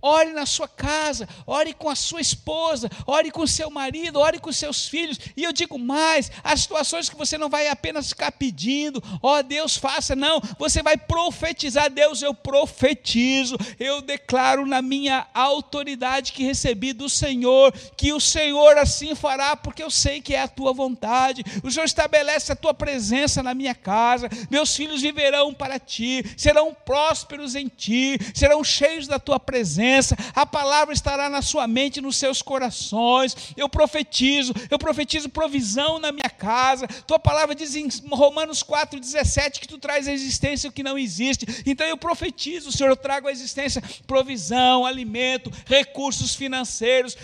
Ore 0.01 0.33
na 0.33 0.47
sua 0.47 0.69
casa, 0.69 1.29
ore 1.45 1.73
com 1.73 1.91
a 1.91 1.97
sua 1.97 2.21
esposa, 2.21 2.89
ore 3.05 3.33
com 3.33 3.45
seu 3.49 3.69
marido, 3.69 4.21
ore 4.21 4.39
com 4.39 4.53
seus 4.53 4.87
filhos. 4.87 5.19
E 5.37 5.43
eu 5.43 5.53
digo 5.53 5.77
mais: 5.77 6.31
as 6.45 6.61
situações 6.61 7.09
que 7.09 7.17
você 7.17 7.37
não 7.37 7.49
vai 7.49 7.67
apenas 7.67 8.11
ficar 8.11 8.31
pedindo, 8.31 9.03
ó 9.21 9.39
oh, 9.39 9.43
Deus, 9.43 9.77
faça, 9.77 10.15
não. 10.15 10.41
Você 10.57 10.85
vai 10.85 10.97
profetizar, 10.97 11.91
Deus, 11.91 12.23
eu 12.23 12.33
profetizo, 12.33 13.57
eu 13.81 14.01
declaro 14.01 14.65
na 14.65 14.81
minha 14.81 15.27
autoridade 15.35 16.33
que 16.33 16.45
recebi 16.45 16.93
do 16.93 17.09
Senhor, 17.09 17.73
que 17.97 18.13
o 18.13 18.21
Senhor 18.21 18.79
assim 18.79 19.17
fará, 19.17 19.57
porque 19.57 19.83
eu 19.83 19.91
sei 19.91 20.21
que 20.21 20.33
é 20.33 20.43
a 20.43 20.49
tua 20.49 20.73
vontade. 20.73 21.43
O 21.65 21.73
Senhor 21.73 21.87
estabelece 21.87 22.53
a 22.53 22.57
tua 22.57 22.73
presença 22.73 23.43
na 23.43 23.53
minha 23.53 23.75
casa, 23.75 24.29
meus 24.49 24.77
filhos 24.77 25.03
viverão 25.03 25.53
para 25.53 25.77
ti, 25.77 26.25
serão 26.37 26.73
prósperos 26.73 27.57
em 27.57 27.67
ti, 27.67 28.17
serão 28.33 28.63
cheios 28.63 29.09
da 29.09 29.19
tua 29.19 29.41
presença 29.41 29.88
presença, 29.89 30.17
a 30.35 30.45
palavra 30.45 30.93
estará 30.93 31.29
na 31.29 31.41
sua 31.41 31.67
mente, 31.67 32.01
nos 32.01 32.17
seus 32.17 32.43
corações. 32.43 33.55
Eu 33.57 33.69
profetizo, 33.69 34.53
eu 34.71 34.79
profetizo 34.79 35.29
provisão 35.29 35.99
na 35.99 36.13
minha 36.13 36.29
casa. 36.29 36.87
Tua 37.07 37.19
palavra 37.19 37.55
diz 37.55 37.75
em 37.75 37.89
Romanos 38.11 38.63
4,17 38.63 39.61
que 39.61 39.69
tu 39.69 39.79
traz 39.79 40.07
a 40.07 40.13
existência 40.13 40.69
o 40.69 40.73
que 40.73 40.83
não 40.83 40.99
existe. 40.99 41.47
Então 41.65 41.87
eu 41.87 41.97
profetizo, 41.97 42.71
Senhor, 42.71 42.91
eu 42.91 42.97
trago 42.97 43.29
a 43.29 43.33
existência, 43.33 43.83
provisão, 44.07 44.85
alimento, 44.85 45.51
recursos 45.67 46.35
financeiros 46.35 47.17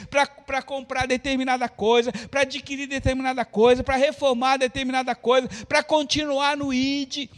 para 0.47 0.63
comprar 0.63 1.07
determinada 1.07 1.69
coisa, 1.69 2.13
para 2.31 2.43
adquirir 2.43 2.87
determinada 2.87 3.45
coisa, 3.45 3.85
para 3.85 3.97
reformar 3.97 4.57
determinada 4.57 5.15
coisa, 5.15 5.49
para 5.69 5.83
continuar 5.83 6.57
no 6.57 6.73
ID 6.73 7.29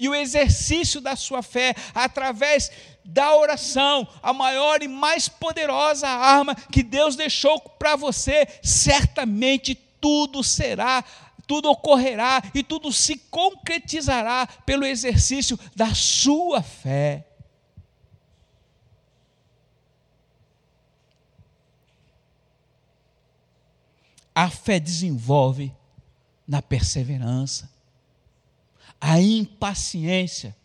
e 0.00 0.08
o 0.08 0.14
exercício 0.14 0.98
da 0.98 1.14
sua 1.14 1.42
fé 1.42 1.74
através 1.94 2.72
da 3.04 3.36
oração, 3.36 4.08
a 4.22 4.32
maior 4.32 4.82
e 4.82 4.88
mais 4.88 5.28
poderosa 5.28 6.08
arma 6.08 6.54
que 6.54 6.82
Deus 6.82 7.16
deixou 7.16 7.60
para 7.60 7.96
você, 7.96 8.48
certamente 8.62 9.74
tudo 9.74 10.42
será, 10.42 11.04
tudo 11.46 11.70
ocorrerá 11.70 12.42
e 12.54 12.62
tudo 12.62 12.90
se 12.90 13.16
concretizará 13.30 14.46
pelo 14.64 14.86
exercício 14.86 15.58
da 15.76 15.94
sua 15.94 16.62
fé. 16.62 17.26
A 24.34 24.48
fé 24.48 24.80
desenvolve 24.80 25.74
na 26.48 26.62
perseverança 26.62 27.79
a 29.00 29.20
impaciência 29.20 30.56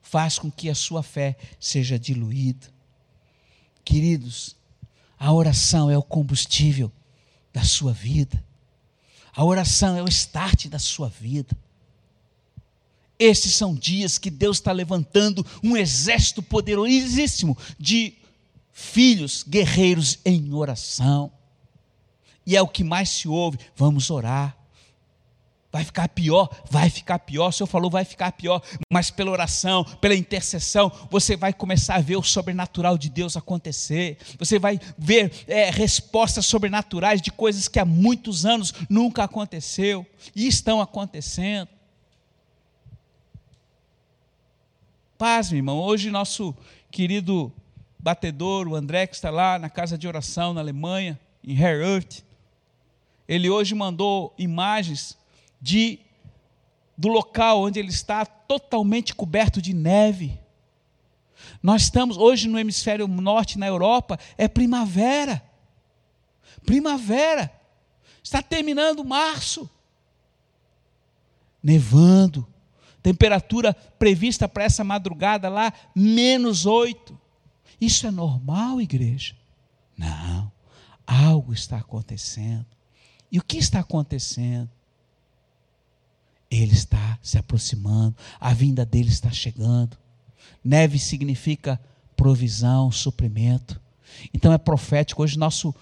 faz 0.00 0.38
com 0.38 0.50
que 0.50 0.70
a 0.70 0.74
sua 0.74 1.02
fé 1.02 1.36
seja 1.58 1.98
diluída. 1.98 2.68
Queridos, 3.84 4.56
a 5.18 5.32
oração 5.32 5.90
é 5.90 5.98
o 5.98 6.02
combustível 6.02 6.92
da 7.52 7.64
sua 7.64 7.92
vida. 7.92 8.42
A 9.34 9.44
oração 9.44 9.96
é 9.96 10.02
o 10.02 10.08
start 10.08 10.68
da 10.68 10.78
sua 10.78 11.08
vida. 11.08 11.56
Esses 13.18 13.54
são 13.54 13.74
dias 13.74 14.18
que 14.18 14.30
Deus 14.30 14.58
está 14.58 14.72
levantando 14.72 15.44
um 15.62 15.76
exército 15.76 16.42
poderosíssimo 16.42 17.56
de 17.78 18.14
filhos 18.72 19.42
guerreiros 19.42 20.18
em 20.24 20.52
oração. 20.52 21.32
E 22.46 22.54
é 22.54 22.62
o 22.62 22.68
que 22.68 22.84
mais 22.84 23.08
se 23.08 23.26
ouve: 23.26 23.58
vamos 23.74 24.10
orar. 24.10 24.56
Vai 25.76 25.84
ficar 25.84 26.08
pior, 26.08 26.48
vai 26.70 26.88
ficar 26.88 27.18
pior. 27.18 27.48
O 27.48 27.52
Senhor 27.52 27.66
falou, 27.66 27.90
vai 27.90 28.02
ficar 28.02 28.32
pior. 28.32 28.62
Mas 28.90 29.10
pela 29.10 29.30
oração, 29.30 29.84
pela 30.00 30.14
intercessão, 30.14 30.90
você 31.10 31.36
vai 31.36 31.52
começar 31.52 31.96
a 31.96 32.00
ver 32.00 32.16
o 32.16 32.22
sobrenatural 32.22 32.96
de 32.96 33.10
Deus 33.10 33.36
acontecer. 33.36 34.16
Você 34.38 34.58
vai 34.58 34.80
ver 34.96 35.30
é, 35.46 35.68
respostas 35.68 36.46
sobrenaturais 36.46 37.20
de 37.20 37.30
coisas 37.30 37.68
que 37.68 37.78
há 37.78 37.84
muitos 37.84 38.46
anos 38.46 38.72
nunca 38.88 39.24
aconteceu 39.24 40.06
e 40.34 40.46
estão 40.46 40.80
acontecendo. 40.80 41.68
Paz, 45.18 45.50
meu 45.50 45.58
irmão. 45.58 45.78
Hoje 45.78 46.10
nosso 46.10 46.56
querido 46.90 47.52
batedor, 47.98 48.66
o 48.66 48.74
André, 48.74 49.06
que 49.06 49.14
está 49.14 49.28
lá 49.28 49.58
na 49.58 49.68
casa 49.68 49.98
de 49.98 50.08
oração 50.08 50.54
na 50.54 50.62
Alemanha, 50.62 51.20
em 51.44 51.52
Herert, 51.52 52.22
ele 53.28 53.50
hoje 53.50 53.74
mandou 53.74 54.32
imagens 54.38 55.18
de 55.60 56.00
do 56.96 57.08
local 57.08 57.62
onde 57.62 57.78
ele 57.78 57.90
está 57.90 58.24
totalmente 58.24 59.14
coberto 59.14 59.60
de 59.60 59.74
neve. 59.74 60.38
Nós 61.62 61.82
estamos 61.82 62.16
hoje 62.16 62.48
no 62.48 62.58
hemisfério 62.58 63.06
norte, 63.06 63.58
na 63.58 63.66
Europa, 63.66 64.18
é 64.38 64.48
primavera. 64.48 65.42
Primavera. 66.64 67.52
Está 68.22 68.42
terminando 68.42 69.04
março. 69.04 69.68
Nevando. 71.62 72.46
Temperatura 73.02 73.74
prevista 73.74 74.48
para 74.48 74.64
essa 74.64 74.82
madrugada 74.82 75.48
lá, 75.48 75.72
menos 75.94 76.66
oito. 76.66 77.18
Isso 77.80 78.06
é 78.06 78.10
normal, 78.10 78.80
igreja? 78.80 79.36
Não. 79.96 80.50
Algo 81.06 81.52
está 81.52 81.76
acontecendo. 81.76 82.66
E 83.30 83.38
o 83.38 83.44
que 83.44 83.58
está 83.58 83.80
acontecendo? 83.80 84.70
Ele 86.50 86.72
está 86.72 87.18
se 87.22 87.38
aproximando, 87.38 88.14
a 88.40 88.52
vinda 88.52 88.84
dele 88.84 89.08
está 89.08 89.30
chegando. 89.30 89.96
Neve 90.62 90.98
significa 90.98 91.80
provisão, 92.16 92.90
suprimento. 92.90 93.80
Então 94.32 94.52
é 94.52 94.58
profético. 94.58 95.22
Hoje 95.22 95.38
nosso 95.38 95.74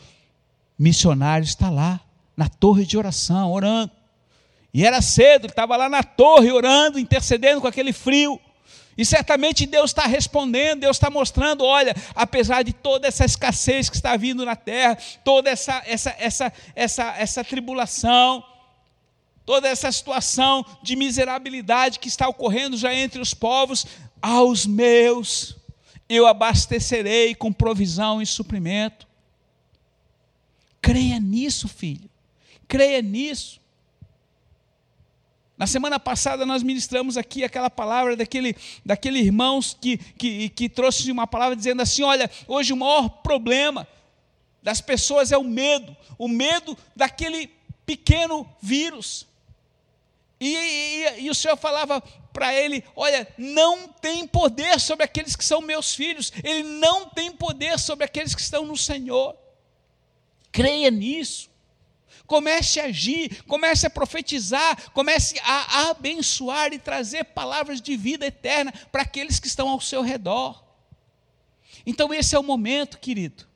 missionário 0.78 1.44
está 1.44 1.70
lá, 1.70 2.00
na 2.36 2.48
torre 2.48 2.84
de 2.84 2.98
oração, 2.98 3.52
orando. 3.52 3.92
E 4.72 4.84
era 4.84 5.00
cedo, 5.00 5.44
ele 5.44 5.52
estava 5.52 5.76
lá 5.76 5.88
na 5.88 6.02
torre 6.02 6.50
orando, 6.50 6.98
intercedendo 6.98 7.60
com 7.60 7.68
aquele 7.68 7.92
frio. 7.92 8.40
E 8.96 9.04
certamente 9.04 9.66
Deus 9.66 9.90
está 9.90 10.06
respondendo, 10.06 10.80
Deus 10.80 10.96
está 10.96 11.10
mostrando, 11.10 11.64
olha, 11.64 11.94
apesar 12.14 12.62
de 12.62 12.72
toda 12.72 13.08
essa 13.08 13.24
escassez 13.24 13.88
que 13.88 13.96
está 13.96 14.16
vindo 14.16 14.44
na 14.44 14.56
terra, 14.56 14.96
toda 15.24 15.50
essa, 15.50 15.82
essa, 15.86 16.14
essa, 16.18 16.52
essa, 16.74 17.14
essa 17.18 17.44
tribulação, 17.44 18.44
toda 19.44 19.68
essa 19.68 19.90
situação 19.92 20.64
de 20.82 20.96
miserabilidade 20.96 21.98
que 21.98 22.08
está 22.08 22.28
ocorrendo 22.28 22.76
já 22.76 22.94
entre 22.94 23.20
os 23.20 23.34
povos, 23.34 23.86
aos 24.20 24.66
meus 24.66 25.56
eu 26.08 26.26
abastecerei 26.26 27.34
com 27.34 27.52
provisão 27.52 28.20
e 28.20 28.26
suprimento. 28.26 29.06
Creia 30.80 31.18
nisso, 31.18 31.66
filho. 31.66 32.10
Creia 32.68 33.00
nisso. 33.00 33.60
Na 35.56 35.66
semana 35.66 36.00
passada 36.00 36.44
nós 36.44 36.62
ministramos 36.62 37.16
aqui 37.16 37.44
aquela 37.44 37.70
palavra 37.70 38.16
daquele, 38.16 38.56
daquele 38.84 39.18
irmão 39.20 39.60
que, 39.80 39.96
que, 39.96 40.48
que 40.48 40.68
trouxe 40.68 41.10
uma 41.10 41.26
palavra 41.26 41.54
dizendo 41.54 41.80
assim: 41.80 42.02
olha, 42.02 42.30
hoje 42.48 42.72
o 42.72 42.76
maior 42.76 43.08
problema 43.08 43.86
das 44.62 44.80
pessoas 44.80 45.30
é 45.30 45.38
o 45.38 45.44
medo, 45.44 45.96
o 46.18 46.26
medo 46.26 46.76
daquele 46.96 47.50
pequeno 47.86 48.48
vírus. 48.60 49.26
E, 50.40 50.56
e, 50.56 51.20
e, 51.22 51.30
o 51.30 51.34
Senhor 51.34 51.56
falava 51.56 52.00
para 52.32 52.52
ele: 52.54 52.84
Olha, 52.94 53.26
não 53.38 53.88
tem 53.88 54.26
poder 54.26 54.80
sobre 54.80 55.04
aqueles 55.04 55.36
que 55.36 55.44
são 55.44 55.60
meus 55.60 55.94
filhos, 55.94 56.32
ele 56.42 56.62
não 56.62 57.08
tem 57.08 57.32
poder 57.32 57.78
sobre 57.78 58.04
aqueles 58.04 58.34
que 58.34 58.40
estão 58.40 58.66
no 58.66 58.76
Senhor. 58.76 59.36
Creia 60.50 60.90
nisso. 60.90 61.52
Comece 62.26 62.80
a 62.80 62.84
agir, 62.84 63.42
comece 63.44 63.86
a 63.86 63.90
profetizar, 63.90 64.90
comece 64.92 65.38
a 65.44 65.90
abençoar 65.90 66.72
e 66.72 66.78
trazer 66.78 67.24
palavras 67.24 67.82
de 67.82 67.96
vida 67.96 68.26
eterna 68.26 68.72
para 68.90 69.02
aqueles 69.02 69.38
que 69.38 69.46
estão 69.46 69.68
ao 69.68 69.80
seu 69.80 70.00
redor. 70.00 70.64
Então, 71.84 72.14
esse 72.14 72.34
é 72.34 72.38
o 72.38 72.42
momento, 72.42 72.98
querido 72.98 73.46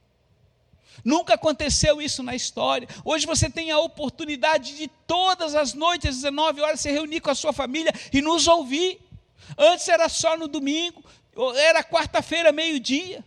Nunca 1.04 1.34
aconteceu 1.34 2.00
isso 2.02 2.22
na 2.22 2.34
história. 2.34 2.88
Hoje 3.04 3.26
você 3.26 3.48
tem 3.48 3.70
a 3.70 3.78
oportunidade 3.78 4.76
de 4.76 4.88
todas 5.06 5.54
as 5.54 5.74
noites, 5.74 6.11
às 6.11 6.16
19 6.16 6.61
horas, 6.61 6.80
se 6.80 6.90
reunir 6.90 7.20
com 7.20 7.30
a 7.30 7.34
sua 7.34 7.52
família 7.52 7.92
e 8.12 8.20
nos 8.20 8.46
ouvir. 8.46 9.00
Antes 9.56 9.88
era 9.88 10.08
só 10.08 10.37
no 10.37 10.48
domingo, 10.48 11.02
era 11.56 11.82
quarta-feira, 11.82 12.52
meio-dia, 12.52 13.24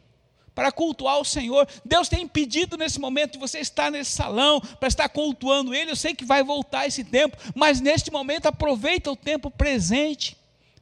para 0.53 0.71
cultuar 0.71 1.19
o 1.19 1.25
Senhor. 1.25 1.67
Deus 1.83 2.09
tem 2.09 2.23
impedido 2.23 2.77
nesse 2.77 2.99
momento 2.99 3.33
de 3.33 3.39
você 3.39 3.59
estar 3.59 3.89
nesse 3.89 4.11
salão 4.11 4.59
para 4.59 4.87
estar 4.87 5.09
cultuando 5.09 5.73
Ele. 5.73 5.91
Eu 5.91 5.95
sei 5.95 6.13
que 6.13 6.25
vai 6.25 6.43
voltar 6.43 6.85
esse 6.87 7.03
tempo, 7.03 7.37
mas 7.55 7.79
neste 7.79 8.11
momento 8.11 8.47
aproveita 8.47 9.11
o 9.11 9.15
tempo 9.15 9.49
presente 9.49 10.37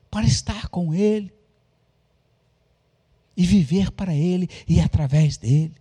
para 0.10 0.26
estar 0.26 0.68
com 0.70 0.94
Ele 0.94 1.32
e 3.38 3.46
viver 3.46 3.92
para 3.92 4.14
Ele 4.14 4.50
e 4.68 4.82
através 4.82 5.38
dele. 5.38 5.76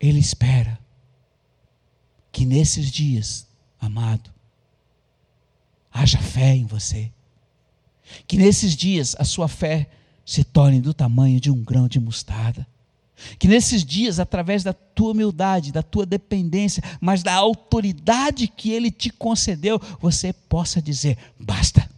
Ele 0.00 0.18
espera 0.18 0.78
que 2.32 2.46
nesses 2.46 2.90
dias, 2.90 3.46
amado, 3.78 4.30
haja 5.92 6.18
fé 6.18 6.54
em 6.54 6.64
você. 6.64 7.10
Que 8.26 8.36
nesses 8.36 8.74
dias 8.74 9.14
a 9.18 9.24
sua 9.24 9.46
fé 9.46 9.88
se 10.24 10.42
torne 10.42 10.80
do 10.80 10.94
tamanho 10.94 11.40
de 11.40 11.50
um 11.50 11.62
grão 11.62 11.86
de 11.86 12.00
mostarda. 12.00 12.66
Que 13.38 13.46
nesses 13.46 13.84
dias, 13.84 14.18
através 14.18 14.62
da 14.62 14.72
tua 14.72 15.10
humildade, 15.10 15.72
da 15.72 15.82
tua 15.82 16.06
dependência, 16.06 16.82
mas 17.00 17.22
da 17.22 17.34
autoridade 17.34 18.48
que 18.48 18.70
Ele 18.70 18.90
te 18.90 19.10
concedeu, 19.10 19.78
você 20.00 20.32
possa 20.32 20.80
dizer: 20.80 21.18
basta. 21.38 21.88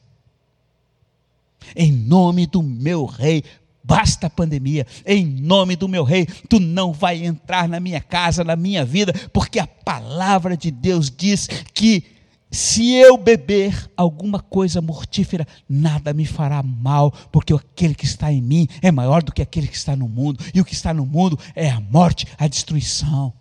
Em 1.76 1.92
nome 1.92 2.46
do 2.46 2.62
meu 2.62 3.04
Rei, 3.04 3.44
basta 3.82 4.26
a 4.26 4.30
pandemia. 4.30 4.86
Em 5.04 5.24
nome 5.24 5.76
do 5.76 5.88
meu 5.88 6.04
Rei, 6.04 6.26
tu 6.48 6.60
não 6.60 6.92
vai 6.92 7.24
entrar 7.24 7.68
na 7.68 7.80
minha 7.80 8.00
casa, 8.00 8.44
na 8.44 8.56
minha 8.56 8.84
vida, 8.84 9.12
porque 9.32 9.58
a 9.58 9.66
palavra 9.66 10.56
de 10.56 10.70
Deus 10.70 11.10
diz 11.10 11.46
que 11.74 12.04
se 12.52 12.92
eu 12.92 13.16
beber 13.16 13.90
alguma 13.96 14.38
coisa 14.38 14.82
mortífera, 14.82 15.46
nada 15.66 16.12
me 16.12 16.26
fará 16.26 16.62
mal, 16.62 17.10
porque 17.32 17.54
aquele 17.54 17.94
que 17.94 18.04
está 18.04 18.30
em 18.30 18.42
mim 18.42 18.68
é 18.82 18.92
maior 18.92 19.22
do 19.22 19.32
que 19.32 19.40
aquele 19.40 19.66
que 19.66 19.76
está 19.76 19.96
no 19.96 20.06
mundo, 20.06 20.44
e 20.54 20.60
o 20.60 20.64
que 20.64 20.74
está 20.74 20.92
no 20.92 21.06
mundo 21.06 21.38
é 21.54 21.70
a 21.70 21.80
morte, 21.80 22.26
a 22.38 22.46
destruição. 22.46 23.32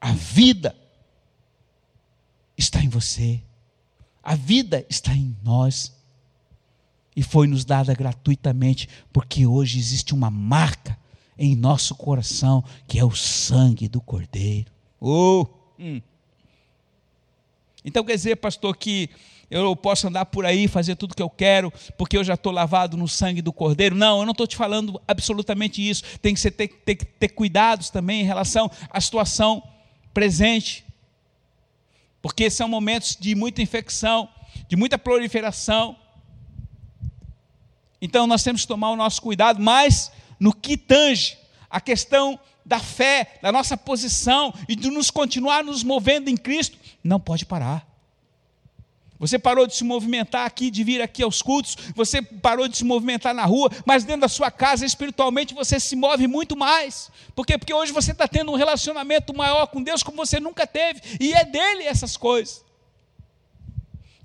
A 0.00 0.10
vida 0.12 0.74
está 2.56 2.82
em 2.82 2.88
você, 2.88 3.40
a 4.20 4.34
vida 4.34 4.84
está 4.90 5.14
em 5.14 5.36
nós, 5.44 5.92
e 7.18 7.22
foi 7.24 7.48
nos 7.48 7.64
dada 7.64 7.92
gratuitamente, 7.94 8.88
porque 9.12 9.44
hoje 9.44 9.76
existe 9.76 10.14
uma 10.14 10.30
marca 10.30 10.96
em 11.36 11.56
nosso 11.56 11.96
coração, 11.96 12.62
que 12.86 12.96
é 12.96 13.04
o 13.04 13.10
sangue 13.10 13.88
do 13.88 14.00
Cordeiro. 14.00 14.70
Oh! 15.00 15.44
Hum. 15.80 16.00
Então 17.84 18.04
quer 18.04 18.14
dizer, 18.14 18.36
pastor, 18.36 18.76
que 18.76 19.10
eu 19.50 19.74
posso 19.74 20.06
andar 20.06 20.26
por 20.26 20.46
aí, 20.46 20.68
fazer 20.68 20.94
tudo 20.94 21.12
que 21.12 21.20
eu 21.20 21.28
quero, 21.28 21.72
porque 21.96 22.16
eu 22.16 22.22
já 22.22 22.34
estou 22.34 22.52
lavado 22.52 22.96
no 22.96 23.08
sangue 23.08 23.42
do 23.42 23.52
Cordeiro. 23.52 23.96
Não, 23.96 24.20
eu 24.20 24.24
não 24.24 24.30
estou 24.30 24.46
te 24.46 24.54
falando 24.54 25.02
absolutamente 25.08 25.82
isso. 25.90 26.04
Tem 26.22 26.32
que 26.32 26.38
ser, 26.38 26.52
ter, 26.52 26.68
ter, 26.68 26.94
ter 26.94 27.28
cuidados 27.30 27.90
também 27.90 28.20
em 28.20 28.24
relação 28.24 28.70
à 28.90 29.00
situação 29.00 29.60
presente. 30.14 30.84
Porque 32.22 32.48
são 32.48 32.68
momentos 32.68 33.16
de 33.18 33.34
muita 33.34 33.60
infecção, 33.60 34.28
de 34.68 34.76
muita 34.76 34.96
proliferação. 34.96 35.96
Então 38.00 38.26
nós 38.26 38.42
temos 38.42 38.62
que 38.62 38.68
tomar 38.68 38.90
o 38.90 38.96
nosso 38.96 39.20
cuidado, 39.20 39.60
mas 39.60 40.12
no 40.38 40.54
que 40.54 40.76
tange 40.76 41.36
a 41.68 41.80
questão 41.80 42.38
da 42.64 42.78
fé, 42.78 43.38
da 43.42 43.50
nossa 43.50 43.76
posição 43.76 44.52
e 44.68 44.76
de 44.76 44.90
nos 44.90 45.10
continuar 45.10 45.64
nos 45.64 45.82
movendo 45.82 46.28
em 46.28 46.36
Cristo, 46.36 46.78
não 47.02 47.18
pode 47.18 47.46
parar. 47.46 47.88
Você 49.18 49.36
parou 49.36 49.66
de 49.66 49.74
se 49.74 49.82
movimentar 49.82 50.46
aqui, 50.46 50.70
de 50.70 50.84
vir 50.84 51.02
aqui 51.02 51.24
aos 51.24 51.42
cultos, 51.42 51.76
você 51.94 52.22
parou 52.22 52.68
de 52.68 52.76
se 52.76 52.84
movimentar 52.84 53.34
na 53.34 53.44
rua, 53.44 53.68
mas 53.84 54.04
dentro 54.04 54.20
da 54.20 54.28
sua 54.28 54.50
casa, 54.50 54.86
espiritualmente, 54.86 55.54
você 55.54 55.80
se 55.80 55.96
move 55.96 56.28
muito 56.28 56.56
mais. 56.56 57.10
Por 57.34 57.44
quê? 57.44 57.58
Porque 57.58 57.74
hoje 57.74 57.90
você 57.90 58.12
está 58.12 58.28
tendo 58.28 58.52
um 58.52 58.54
relacionamento 58.54 59.36
maior 59.36 59.66
com 59.66 59.82
Deus 59.82 60.04
como 60.04 60.18
você 60.18 60.38
nunca 60.38 60.66
teve, 60.66 61.00
e 61.18 61.32
é 61.32 61.44
dele 61.44 61.82
essas 61.82 62.16
coisas. 62.16 62.64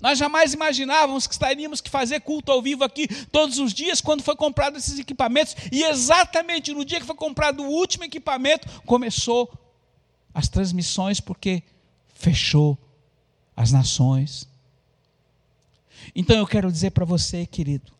Nós 0.00 0.18
jamais 0.18 0.52
imaginávamos 0.52 1.26
que 1.26 1.34
estaríamos 1.34 1.80
que 1.80 1.88
fazer 1.88 2.20
culto 2.20 2.52
ao 2.52 2.60
vivo 2.60 2.84
aqui 2.84 3.06
todos 3.26 3.58
os 3.58 3.72
dias 3.72 4.00
quando 4.00 4.22
foi 4.22 4.36
comprado 4.36 4.76
esses 4.76 4.98
equipamentos 4.98 5.56
e 5.72 5.82
exatamente 5.82 6.72
no 6.72 6.84
dia 6.84 7.00
que 7.00 7.06
foi 7.06 7.14
comprado 7.14 7.62
o 7.62 7.68
último 7.70 8.04
equipamento 8.04 8.68
começou 8.82 9.50
as 10.32 10.48
transmissões 10.48 11.20
porque 11.20 11.62
fechou 12.14 12.76
as 13.56 13.70
nações. 13.70 14.48
Então 16.14 16.36
eu 16.36 16.46
quero 16.46 16.70
dizer 16.70 16.90
para 16.90 17.04
você, 17.04 17.46
querido, 17.46 17.92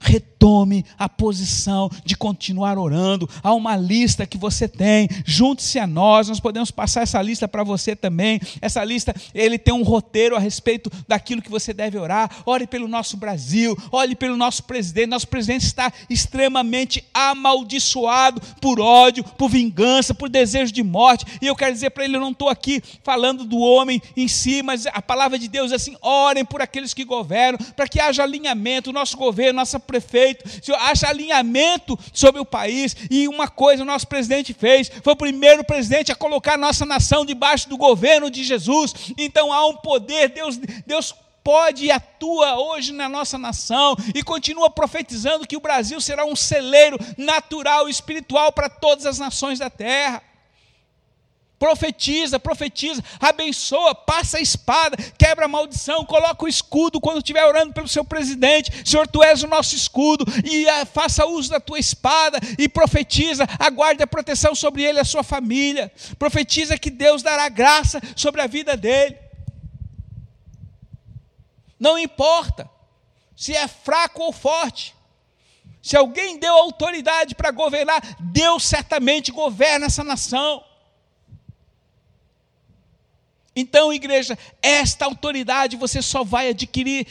retome 0.00 0.84
a 0.98 1.08
posição 1.08 1.90
de 2.04 2.16
continuar 2.16 2.78
orando. 2.78 3.28
Há 3.42 3.52
uma 3.52 3.76
lista 3.76 4.26
que 4.26 4.38
você 4.38 4.66
tem, 4.66 5.06
junte-se 5.26 5.78
a 5.78 5.86
nós, 5.86 6.28
nós 6.28 6.40
podemos 6.40 6.70
passar 6.70 7.02
essa 7.02 7.20
lista 7.20 7.46
para 7.46 7.62
você 7.62 7.94
também. 7.94 8.40
Essa 8.62 8.82
lista, 8.82 9.14
ele 9.34 9.58
tem 9.58 9.74
um 9.74 9.82
roteiro 9.82 10.34
a 10.34 10.38
respeito 10.38 10.90
daquilo 11.06 11.42
que 11.42 11.50
você 11.50 11.74
deve 11.74 11.98
orar. 11.98 12.30
Ore 12.46 12.66
pelo 12.66 12.88
nosso 12.88 13.16
Brasil, 13.18 13.76
ore 13.92 14.16
pelo 14.16 14.36
nosso 14.36 14.64
presidente. 14.64 15.10
Nosso 15.10 15.28
presidente 15.28 15.66
está 15.66 15.92
extremamente 16.08 17.04
amaldiçoado 17.12 18.40
por 18.60 18.80
ódio, 18.80 19.22
por 19.22 19.50
vingança, 19.50 20.14
por 20.14 20.30
desejo 20.30 20.72
de 20.72 20.82
morte. 20.82 21.26
E 21.42 21.46
eu 21.46 21.54
quero 21.54 21.74
dizer 21.74 21.90
para 21.90 22.04
ele, 22.04 22.16
eu 22.16 22.20
não 22.20 22.30
estou 22.30 22.48
aqui 22.48 22.82
falando 23.04 23.44
do 23.44 23.58
homem 23.58 24.00
em 24.16 24.26
si, 24.26 24.62
mas 24.62 24.86
a 24.86 25.02
palavra 25.02 25.38
de 25.38 25.48
Deus 25.48 25.72
é 25.72 25.74
assim: 25.74 25.96
orem 26.00 26.44
por 26.44 26.62
aqueles 26.62 26.94
que 26.94 27.04
governam, 27.04 27.58
para 27.76 27.86
que 27.86 28.00
haja 28.00 28.22
alinhamento, 28.22 28.92
nosso 28.92 29.16
governo, 29.16 29.58
nossa 29.58 29.78
prefeito, 29.90 30.44
acha 30.78 31.08
alinhamento 31.08 31.98
sobre 32.12 32.40
o 32.40 32.44
país. 32.44 32.96
E 33.10 33.26
uma 33.26 33.48
coisa 33.48 33.82
o 33.82 33.86
nosso 33.86 34.06
presidente 34.06 34.54
fez, 34.54 34.90
foi 35.02 35.14
o 35.14 35.16
primeiro 35.16 35.64
presidente 35.64 36.12
a 36.12 36.16
colocar 36.16 36.54
a 36.54 36.58
nossa 36.58 36.86
nação 36.86 37.26
debaixo 37.26 37.68
do 37.68 37.76
governo 37.76 38.30
de 38.30 38.44
Jesus. 38.44 39.12
Então 39.18 39.52
há 39.52 39.66
um 39.66 39.76
poder, 39.76 40.28
Deus, 40.28 40.56
Deus 40.86 41.14
pode 41.42 41.86
e 41.86 41.90
atua 41.90 42.56
hoje 42.58 42.92
na 42.92 43.08
nossa 43.08 43.36
nação 43.36 43.96
e 44.14 44.22
continua 44.22 44.70
profetizando 44.70 45.46
que 45.46 45.56
o 45.56 45.60
Brasil 45.60 46.00
será 46.00 46.24
um 46.24 46.36
celeiro 46.36 46.96
natural 47.16 47.88
e 47.88 47.90
espiritual 47.90 48.52
para 48.52 48.68
todas 48.68 49.06
as 49.06 49.18
nações 49.18 49.58
da 49.58 49.70
terra 49.70 50.22
profetiza, 51.60 52.40
profetiza, 52.40 53.04
abençoa, 53.20 53.94
passa 53.94 54.38
a 54.38 54.40
espada, 54.40 54.96
quebra 55.18 55.44
a 55.44 55.48
maldição, 55.48 56.06
coloca 56.06 56.46
o 56.46 56.48
escudo 56.48 56.98
quando 56.98 57.18
estiver 57.18 57.44
orando 57.44 57.74
pelo 57.74 57.86
seu 57.86 58.02
presidente. 58.02 58.72
Senhor, 58.88 59.06
tu 59.06 59.22
és 59.22 59.42
o 59.42 59.46
nosso 59.46 59.76
escudo 59.76 60.24
e 60.42 60.64
uh, 60.64 60.86
faça 60.86 61.26
uso 61.26 61.50
da 61.50 61.60
tua 61.60 61.78
espada 61.78 62.40
e 62.58 62.66
profetiza, 62.66 63.46
aguarde 63.58 64.02
a 64.02 64.06
proteção 64.06 64.54
sobre 64.54 64.82
ele 64.84 64.96
e 64.96 65.02
a 65.02 65.04
sua 65.04 65.22
família. 65.22 65.92
Profetiza 66.18 66.78
que 66.78 66.88
Deus 66.88 67.22
dará 67.22 67.46
graça 67.50 68.00
sobre 68.16 68.40
a 68.40 68.46
vida 68.46 68.74
dele. 68.74 69.18
Não 71.78 71.98
importa 71.98 72.70
se 73.36 73.54
é 73.54 73.68
fraco 73.68 74.22
ou 74.22 74.32
forte. 74.32 74.94
Se 75.82 75.94
alguém 75.94 76.38
deu 76.38 76.54
autoridade 76.54 77.34
para 77.34 77.50
governar, 77.50 78.00
Deus 78.18 78.64
certamente 78.64 79.30
governa 79.30 79.86
essa 79.86 80.02
nação. 80.02 80.64
Então, 83.54 83.92
igreja, 83.92 84.38
esta 84.62 85.04
autoridade 85.04 85.76
você 85.76 86.00
só 86.00 86.22
vai 86.22 86.48
adquirir 86.48 87.06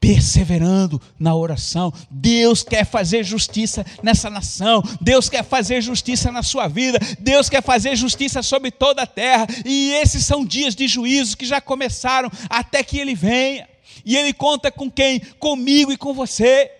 perseverando 0.00 1.00
na 1.18 1.34
oração. 1.34 1.92
Deus 2.08 2.62
quer 2.62 2.86
fazer 2.86 3.24
justiça 3.24 3.84
nessa 4.02 4.30
nação, 4.30 4.82
Deus 5.00 5.28
quer 5.28 5.44
fazer 5.44 5.80
justiça 5.80 6.30
na 6.30 6.42
sua 6.42 6.68
vida, 6.68 6.98
Deus 7.18 7.48
quer 7.48 7.62
fazer 7.62 7.96
justiça 7.96 8.42
sobre 8.42 8.70
toda 8.70 9.02
a 9.02 9.06
terra, 9.06 9.46
e 9.64 9.90
esses 9.94 10.24
são 10.24 10.44
dias 10.44 10.76
de 10.76 10.86
juízo 10.86 11.36
que 11.36 11.44
já 11.44 11.60
começaram 11.60 12.30
até 12.48 12.84
que 12.84 12.98
ele 12.98 13.14
venha. 13.14 13.68
E 14.04 14.16
ele 14.16 14.32
conta 14.32 14.70
com 14.70 14.88
quem? 14.88 15.18
Comigo 15.18 15.90
e 15.90 15.96
com 15.96 16.14
você. 16.14 16.70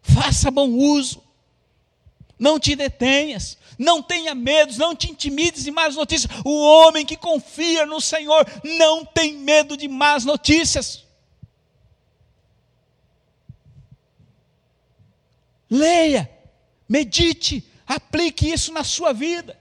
Faça 0.00 0.50
bom 0.50 0.68
uso. 0.70 1.20
Não 2.38 2.60
te 2.60 2.76
detenhas 2.76 3.57
não 3.78 4.02
tenha 4.02 4.34
medo, 4.34 4.76
não 4.76 4.94
te 4.94 5.10
intimides 5.10 5.62
de 5.64 5.70
más 5.70 5.94
notícias. 5.94 6.30
O 6.44 6.60
homem 6.60 7.06
que 7.06 7.16
confia 7.16 7.86
no 7.86 8.00
Senhor 8.00 8.44
não 8.64 9.04
tem 9.04 9.34
medo 9.34 9.76
de 9.76 9.86
más 9.86 10.24
notícias. 10.24 11.06
Leia, 15.70 16.28
medite, 16.88 17.64
aplique 17.86 18.50
isso 18.50 18.72
na 18.72 18.82
sua 18.82 19.12
vida. 19.12 19.58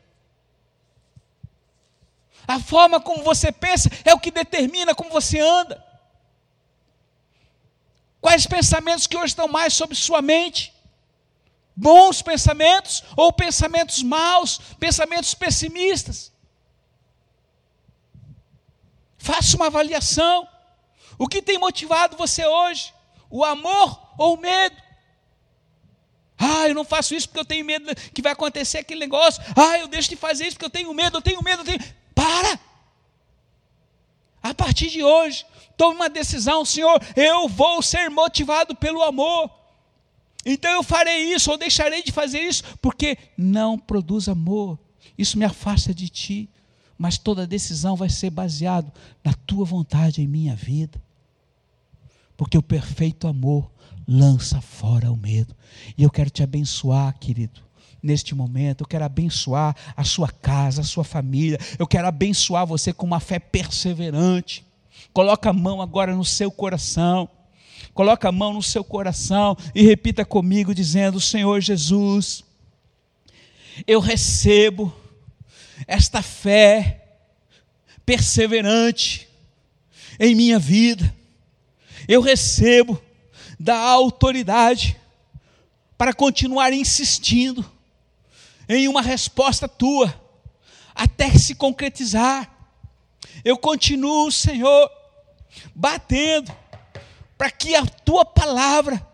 A 2.47 2.59
forma 2.59 2.99
como 2.99 3.23
você 3.23 3.51
pensa 3.51 3.89
é 4.05 4.13
o 4.13 4.19
que 4.19 4.31
determina 4.31 4.95
como 4.95 5.09
você 5.09 5.37
anda. 5.39 5.85
Quais 8.21 8.47
pensamentos 8.47 9.05
que 9.05 9.17
hoje 9.17 9.27
estão 9.27 9.47
mais 9.47 9.73
sobre 9.73 9.95
sua 9.95 10.21
mente? 10.21 10.73
Bons 11.77 12.23
pensamentos 12.23 13.03
ou 13.15 13.31
pensamentos 13.31 14.01
maus, 14.01 14.59
pensamentos 14.79 15.35
pessimistas. 15.35 16.31
Faça 19.19 19.55
uma 19.55 19.67
avaliação. 19.67 20.47
O 21.19 21.27
que 21.27 21.39
tem 21.39 21.59
motivado 21.59 22.17
você 22.17 22.43
hoje? 22.43 22.91
O 23.29 23.45
amor 23.45 24.15
ou 24.17 24.33
o 24.33 24.37
medo? 24.37 24.75
Ah, 26.39 26.67
eu 26.67 26.73
não 26.73 26.83
faço 26.83 27.13
isso 27.13 27.27
porque 27.27 27.39
eu 27.39 27.45
tenho 27.45 27.65
medo 27.65 27.93
que 28.11 28.21
vai 28.21 28.31
acontecer 28.31 28.79
aquele 28.79 28.99
negócio. 28.99 29.41
Ah, 29.55 29.77
eu 29.77 29.87
deixo 29.87 30.09
de 30.09 30.15
fazer 30.15 30.47
isso 30.47 30.55
porque 30.55 30.65
eu 30.65 30.69
tenho 30.69 30.93
medo, 30.93 31.17
eu 31.17 31.21
tenho 31.21 31.43
medo, 31.43 31.61
eu 31.61 31.65
tenho. 31.65 31.93
Para! 32.15 32.59
A 34.41 34.53
partir 34.53 34.89
de 34.89 35.03
hoje, 35.03 35.45
tome 35.75 35.95
uma 35.95 36.09
decisão, 36.09 36.63
Senhor, 36.63 36.99
eu 37.15 37.47
vou 37.47 37.81
ser 37.81 38.09
motivado 38.09 38.75
pelo 38.75 39.03
amor. 39.03 39.51
Então 40.49 40.71
eu 40.71 40.81
farei 40.81 41.33
isso 41.33 41.51
ou 41.51 41.57
deixarei 41.57 42.01
de 42.01 42.11
fazer 42.11 42.39
isso, 42.39 42.63
porque 42.81 43.17
não 43.37 43.77
produz 43.77 44.29
amor. 44.29 44.79
Isso 45.17 45.37
me 45.37 45.43
afasta 45.43 45.93
de 45.93 46.07
ti. 46.07 46.49
Mas 46.97 47.17
toda 47.17 47.45
decisão 47.45 47.95
vai 47.95 48.09
ser 48.09 48.31
baseada 48.31 48.91
na 49.23 49.33
tua 49.33 49.65
vontade 49.65 50.21
em 50.21 50.27
minha 50.27 50.55
vida. 50.55 50.99
porque 52.35 52.57
o 52.57 52.61
perfeito 52.61 53.27
amor 53.27 53.69
lança 54.07 54.61
fora 54.61 55.11
o 55.11 55.17
medo. 55.17 55.55
E 55.97 56.03
eu 56.03 56.09
quero 56.09 56.29
te 56.29 56.43
abençoar, 56.43 57.17
querido 57.19 57.67
neste 58.01 58.35
momento. 58.35 58.81
Eu 58.81 58.87
quero 58.87 59.03
abençoar 59.03 59.75
a 59.95 60.03
sua 60.03 60.29
casa, 60.29 60.81
a 60.81 60.83
sua 60.83 61.03
família. 61.03 61.59
Eu 61.77 61.87
quero 61.87 62.07
abençoar 62.07 62.65
você 62.65 62.93
com 62.93 63.05
uma 63.05 63.19
fé 63.19 63.39
perseverante. 63.39 64.65
Coloca 65.11 65.49
a 65.49 65.53
mão 65.53 65.81
agora 65.81 66.15
no 66.15 66.23
seu 66.23 66.51
coração. 66.51 67.27
Coloca 67.93 68.29
a 68.29 68.31
mão 68.31 68.53
no 68.53 68.63
seu 68.63 68.83
coração 68.83 69.57
e 69.73 69.81
repita 69.81 70.23
comigo 70.25 70.73
dizendo: 70.73 71.19
Senhor 71.19 71.59
Jesus, 71.61 72.43
eu 73.85 73.99
recebo 73.99 74.93
esta 75.85 76.21
fé 76.21 77.03
perseverante 78.05 79.27
em 80.19 80.33
minha 80.33 80.57
vida. 80.57 81.13
Eu 82.07 82.21
recebo 82.21 83.01
da 83.59 83.77
autoridade 83.77 84.97
para 85.97 86.13
continuar 86.13 86.71
insistindo 86.71 87.65
em 88.69 88.87
uma 88.87 89.01
resposta 89.01 89.67
tua, 89.67 90.13
até 90.93 91.29
se 91.37 91.55
concretizar. 91.55 92.49
Eu 93.43 93.57
continuo, 93.57 94.31
Senhor, 94.31 94.89
batendo 95.73 96.53
para 97.37 97.51
que 97.51 97.75
a 97.75 97.85
tua 97.85 98.25
palavra 98.25 99.05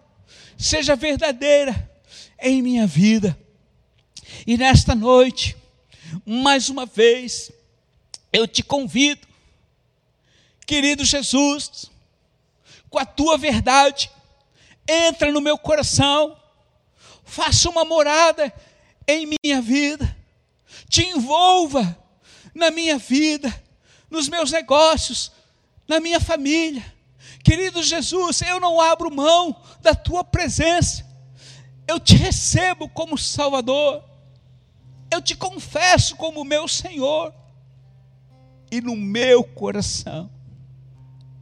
seja 0.57 0.95
verdadeira 0.95 1.91
em 2.39 2.61
minha 2.61 2.87
vida. 2.87 3.37
E 4.47 4.57
nesta 4.57 4.95
noite, 4.95 5.57
mais 6.25 6.69
uma 6.69 6.85
vez, 6.85 7.51
eu 8.31 8.47
te 8.47 8.63
convido, 8.63 9.27
querido 10.65 11.03
Jesus, 11.03 11.91
com 12.89 12.99
a 12.99 13.05
tua 13.05 13.37
verdade, 13.37 14.09
entra 14.87 15.31
no 15.31 15.41
meu 15.41 15.57
coração, 15.57 16.37
faça 17.23 17.69
uma 17.69 17.83
morada 17.83 18.53
em 19.07 19.35
minha 19.43 19.61
vida, 19.61 20.15
te 20.89 21.05
envolva 21.05 21.97
na 22.53 22.71
minha 22.71 22.97
vida, 22.97 23.63
nos 24.09 24.29
meus 24.29 24.51
negócios, 24.51 25.31
na 25.87 25.99
minha 25.99 26.19
família. 26.19 26.93
Querido 27.43 27.83
Jesus, 27.83 28.41
eu 28.41 28.59
não 28.59 28.79
abro 28.79 29.13
mão 29.13 29.55
da 29.81 29.93
tua 29.93 30.23
presença, 30.23 31.05
eu 31.85 31.99
te 31.99 32.15
recebo 32.15 32.87
como 32.87 33.17
Salvador, 33.17 34.01
eu 35.11 35.21
te 35.21 35.35
confesso 35.35 36.15
como 36.15 36.45
meu 36.45 36.67
Senhor, 36.67 37.33
e 38.71 38.79
no 38.79 38.95
meu 38.95 39.43
coração, 39.43 40.31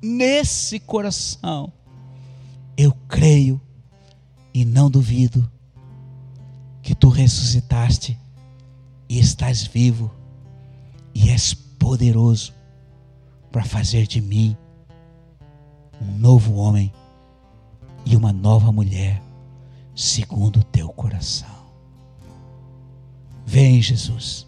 nesse 0.02 0.80
coração, 0.80 1.72
eu 2.76 2.92
creio 3.08 3.62
e 4.54 4.66
não 4.66 4.90
duvido 4.90 5.50
que 6.82 6.96
tu 6.96 7.10
ressuscitaste 7.10 8.18
e 9.08 9.20
estás 9.20 9.64
vivo 9.68 10.12
e 11.14 11.30
és 11.30 11.54
poderoso 11.54 12.54
para 13.52 13.64
fazer 13.64 14.08
de 14.08 14.20
mim 14.20 14.58
um 16.02 16.18
novo 16.18 16.56
homem 16.56 16.92
e 18.06 18.16
uma 18.16 18.34
nova 18.34 18.72
mulher, 18.72 19.22
segundo 19.96 20.60
o 20.60 20.64
teu 20.64 20.90
coração. 20.90 21.50
Vem, 23.46 23.82
Jesus, 23.82 24.48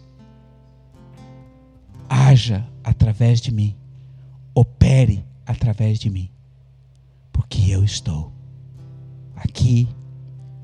haja 2.08 2.66
através 2.82 3.40
de 3.40 3.52
mim, 3.52 3.76
opere 4.54 5.24
através 5.46 5.98
de 5.98 6.10
mim, 6.10 6.30
porque 7.32 7.70
eu 7.70 7.84
estou 7.84 8.32
aqui 9.36 9.88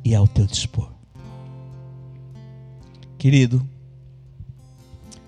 e 0.05 0.15
ao 0.15 0.27
teu 0.27 0.47
dispor. 0.47 0.91
Querido, 3.19 3.69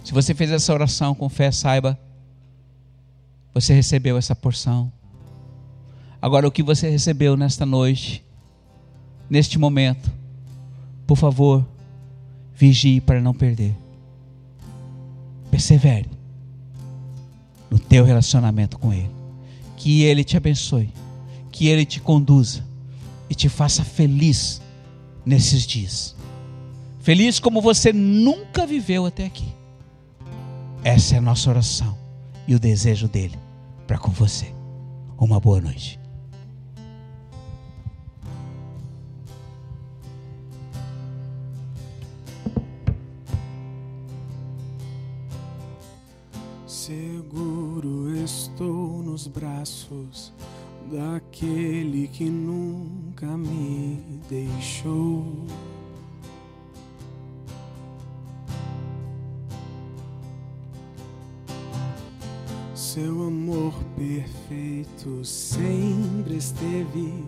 se 0.03 0.13
você 0.13 0.35
fez 0.35 0.51
essa 0.51 0.73
oração 0.73 1.15
com 1.15 1.29
fé, 1.29 1.53
saiba, 1.53 1.99
você 3.53 3.75
recebeu 3.75 4.17
essa 4.17 4.35
porção. 4.35 4.91
Agora, 6.23 6.47
o 6.47 6.53
que 6.53 6.63
você 6.63 6.89
recebeu 6.89 7.37
nesta 7.37 7.67
noite, 7.67 8.25
neste 9.29 9.59
momento, 9.59 10.09
por 11.05 11.17
favor, 11.17 11.67
vigie 12.55 13.01
para 13.01 13.21
não 13.21 13.35
perder. 13.35 13.77
Persevere 15.51 16.09
no 17.69 17.77
teu 17.77 18.05
relacionamento 18.05 18.79
com 18.79 18.93
Ele. 18.93 19.11
Que 19.77 20.05
Ele 20.05 20.23
te 20.23 20.37
abençoe, 20.37 20.91
que 21.51 21.67
Ele 21.67 21.85
te 21.85 22.01
conduza 22.01 22.65
e 23.29 23.35
te 23.35 23.49
faça 23.49 23.83
feliz 23.83 24.63
nesses 25.27 25.67
dias. 25.67 26.15
Feliz 27.01 27.41
como 27.41 27.61
você 27.61 27.93
nunca 27.93 28.65
viveu 28.65 29.07
até 29.07 29.27
aqui. 29.27 29.49
Essa 30.85 31.17
é 31.17 31.19
a 31.19 31.23
nossa 31.23 31.51
oração 31.51 31.99
e 32.47 32.55
o 32.55 32.61
desejo 32.61 33.09
dele 33.09 33.37
para 33.89 33.99
com 33.99 34.13
você. 34.13 34.55
Uma 35.19 35.41
boa 35.41 35.61
noite. 35.61 36.02
Nos 49.23 49.27
braços 49.29 50.33
daquele 50.91 52.09
que 52.09 52.25
nunca 52.25 53.27
me 53.37 54.21
deixou. 54.29 55.25
Seu 62.75 63.27
amor 63.29 63.73
perfeito 63.97 65.25
sempre 65.25 66.37
esteve 66.37 67.25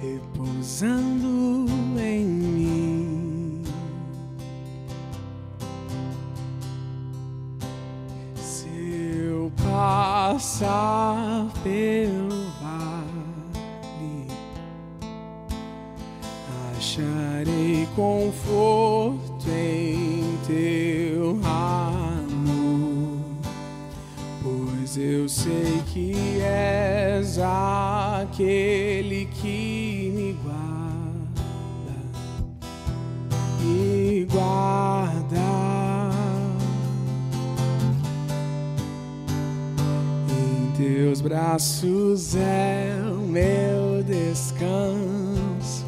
repousando 0.00 1.66
em 1.98 2.24
mim. 2.24 2.81
Passar 10.42 11.46
pelo 11.62 12.50
vale, 12.60 14.26
acharei 16.76 17.86
conforto 17.94 19.48
em 19.48 20.36
teu 20.44 21.38
Pois 24.42 24.96
eu 24.96 25.28
sei 25.28 25.80
que 25.92 26.40
és 26.40 27.38
aquele 27.38 29.26
que 29.26 30.10
me 30.12 30.32
guarda, 30.42 31.94
me 33.60 34.24
guarda. 34.24 35.01
Braços 41.22 42.34
é 42.34 43.00
o 43.06 43.18
meu 43.18 44.02
descanso. 44.02 45.86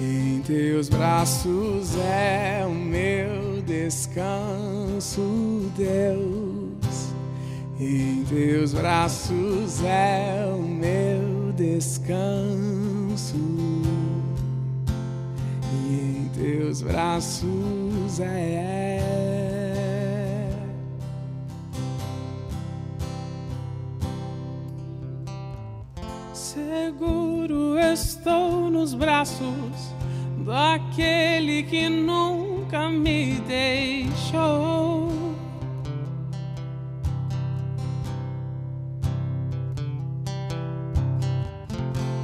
Em 0.00 0.40
teus 0.40 0.88
braços 0.88 1.96
é 1.96 2.64
o 2.66 2.70
meu 2.70 3.60
descanso, 3.66 5.20
Deus. 5.76 7.12
Em 7.78 8.24
teus 8.24 8.72
braços 8.72 9.84
é 9.84 10.50
o 10.50 10.62
meu 10.62 11.52
descanso. 11.54 13.36
E 15.74 15.94
em 15.94 16.30
teus 16.34 16.80
braços 16.80 18.18
é. 18.20 19.67
estou 27.92 28.70
nos 28.70 28.94
braços 28.94 29.94
daquele 30.44 31.62
que 31.62 31.88
nunca 31.88 32.88
me 32.88 33.34
deixou. 33.46 35.08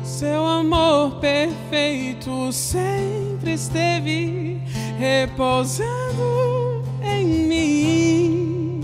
Seu 0.03 0.47
amor 0.47 1.17
perfeito 1.21 2.53
sempre 2.53 3.55
esteve 3.55 4.61
repousando 4.99 6.83
em 7.03 7.27
mim. 7.27 8.81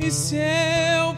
E 0.00 0.10
seu 0.10 1.14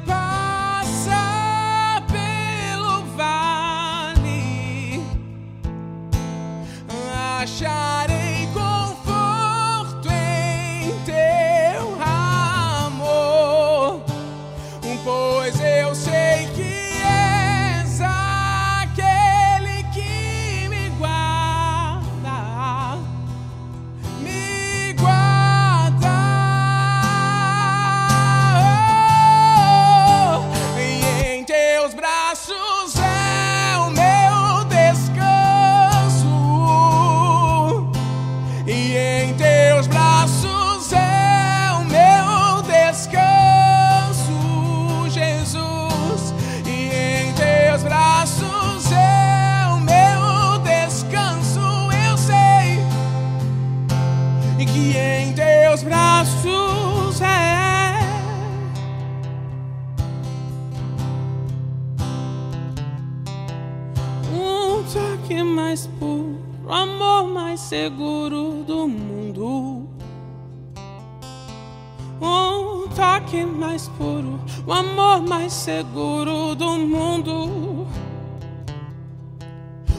toque 73.26 73.40
é 73.40 73.44
mais 73.44 73.88
puro, 73.88 74.40
o 74.64 74.72
amor 74.72 75.20
mais 75.20 75.52
seguro 75.52 76.54
do 76.54 76.78
mundo. 76.78 77.84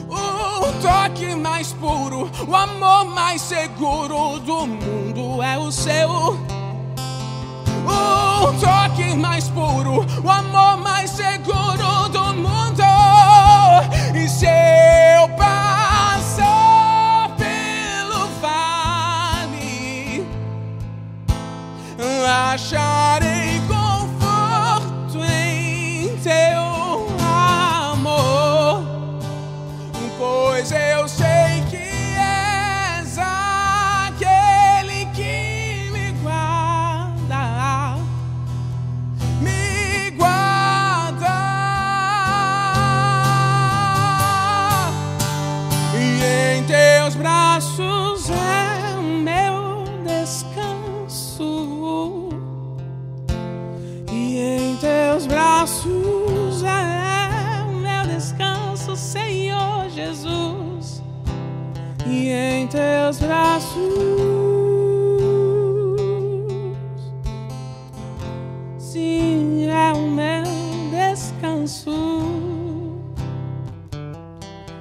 O 0.08 0.72
toque 0.80 1.34
mais 1.34 1.74
puro, 1.74 2.30
o 2.48 2.56
amor 2.56 3.04
mais 3.04 3.42
seguro 3.42 4.40
do 4.40 4.66
mundo 4.66 5.42
é 5.42 5.58
o 5.58 5.70
seu. 5.70 6.38
O 7.86 8.52
toque 8.60 9.14
mais 9.14 9.50
puro, 9.50 10.06
o 10.24 10.30
amor 10.30 10.78
mais 10.78 11.10
seguro 11.10 12.08
do 12.10 12.34
mundo. 12.34 12.82
E 14.14 14.26
se 14.26 14.46
eu 14.46 15.28
passar 15.36 17.36
pelo 17.36 18.26
vale, 18.40 20.26
achar. 22.26 22.87
you. 63.78 64.07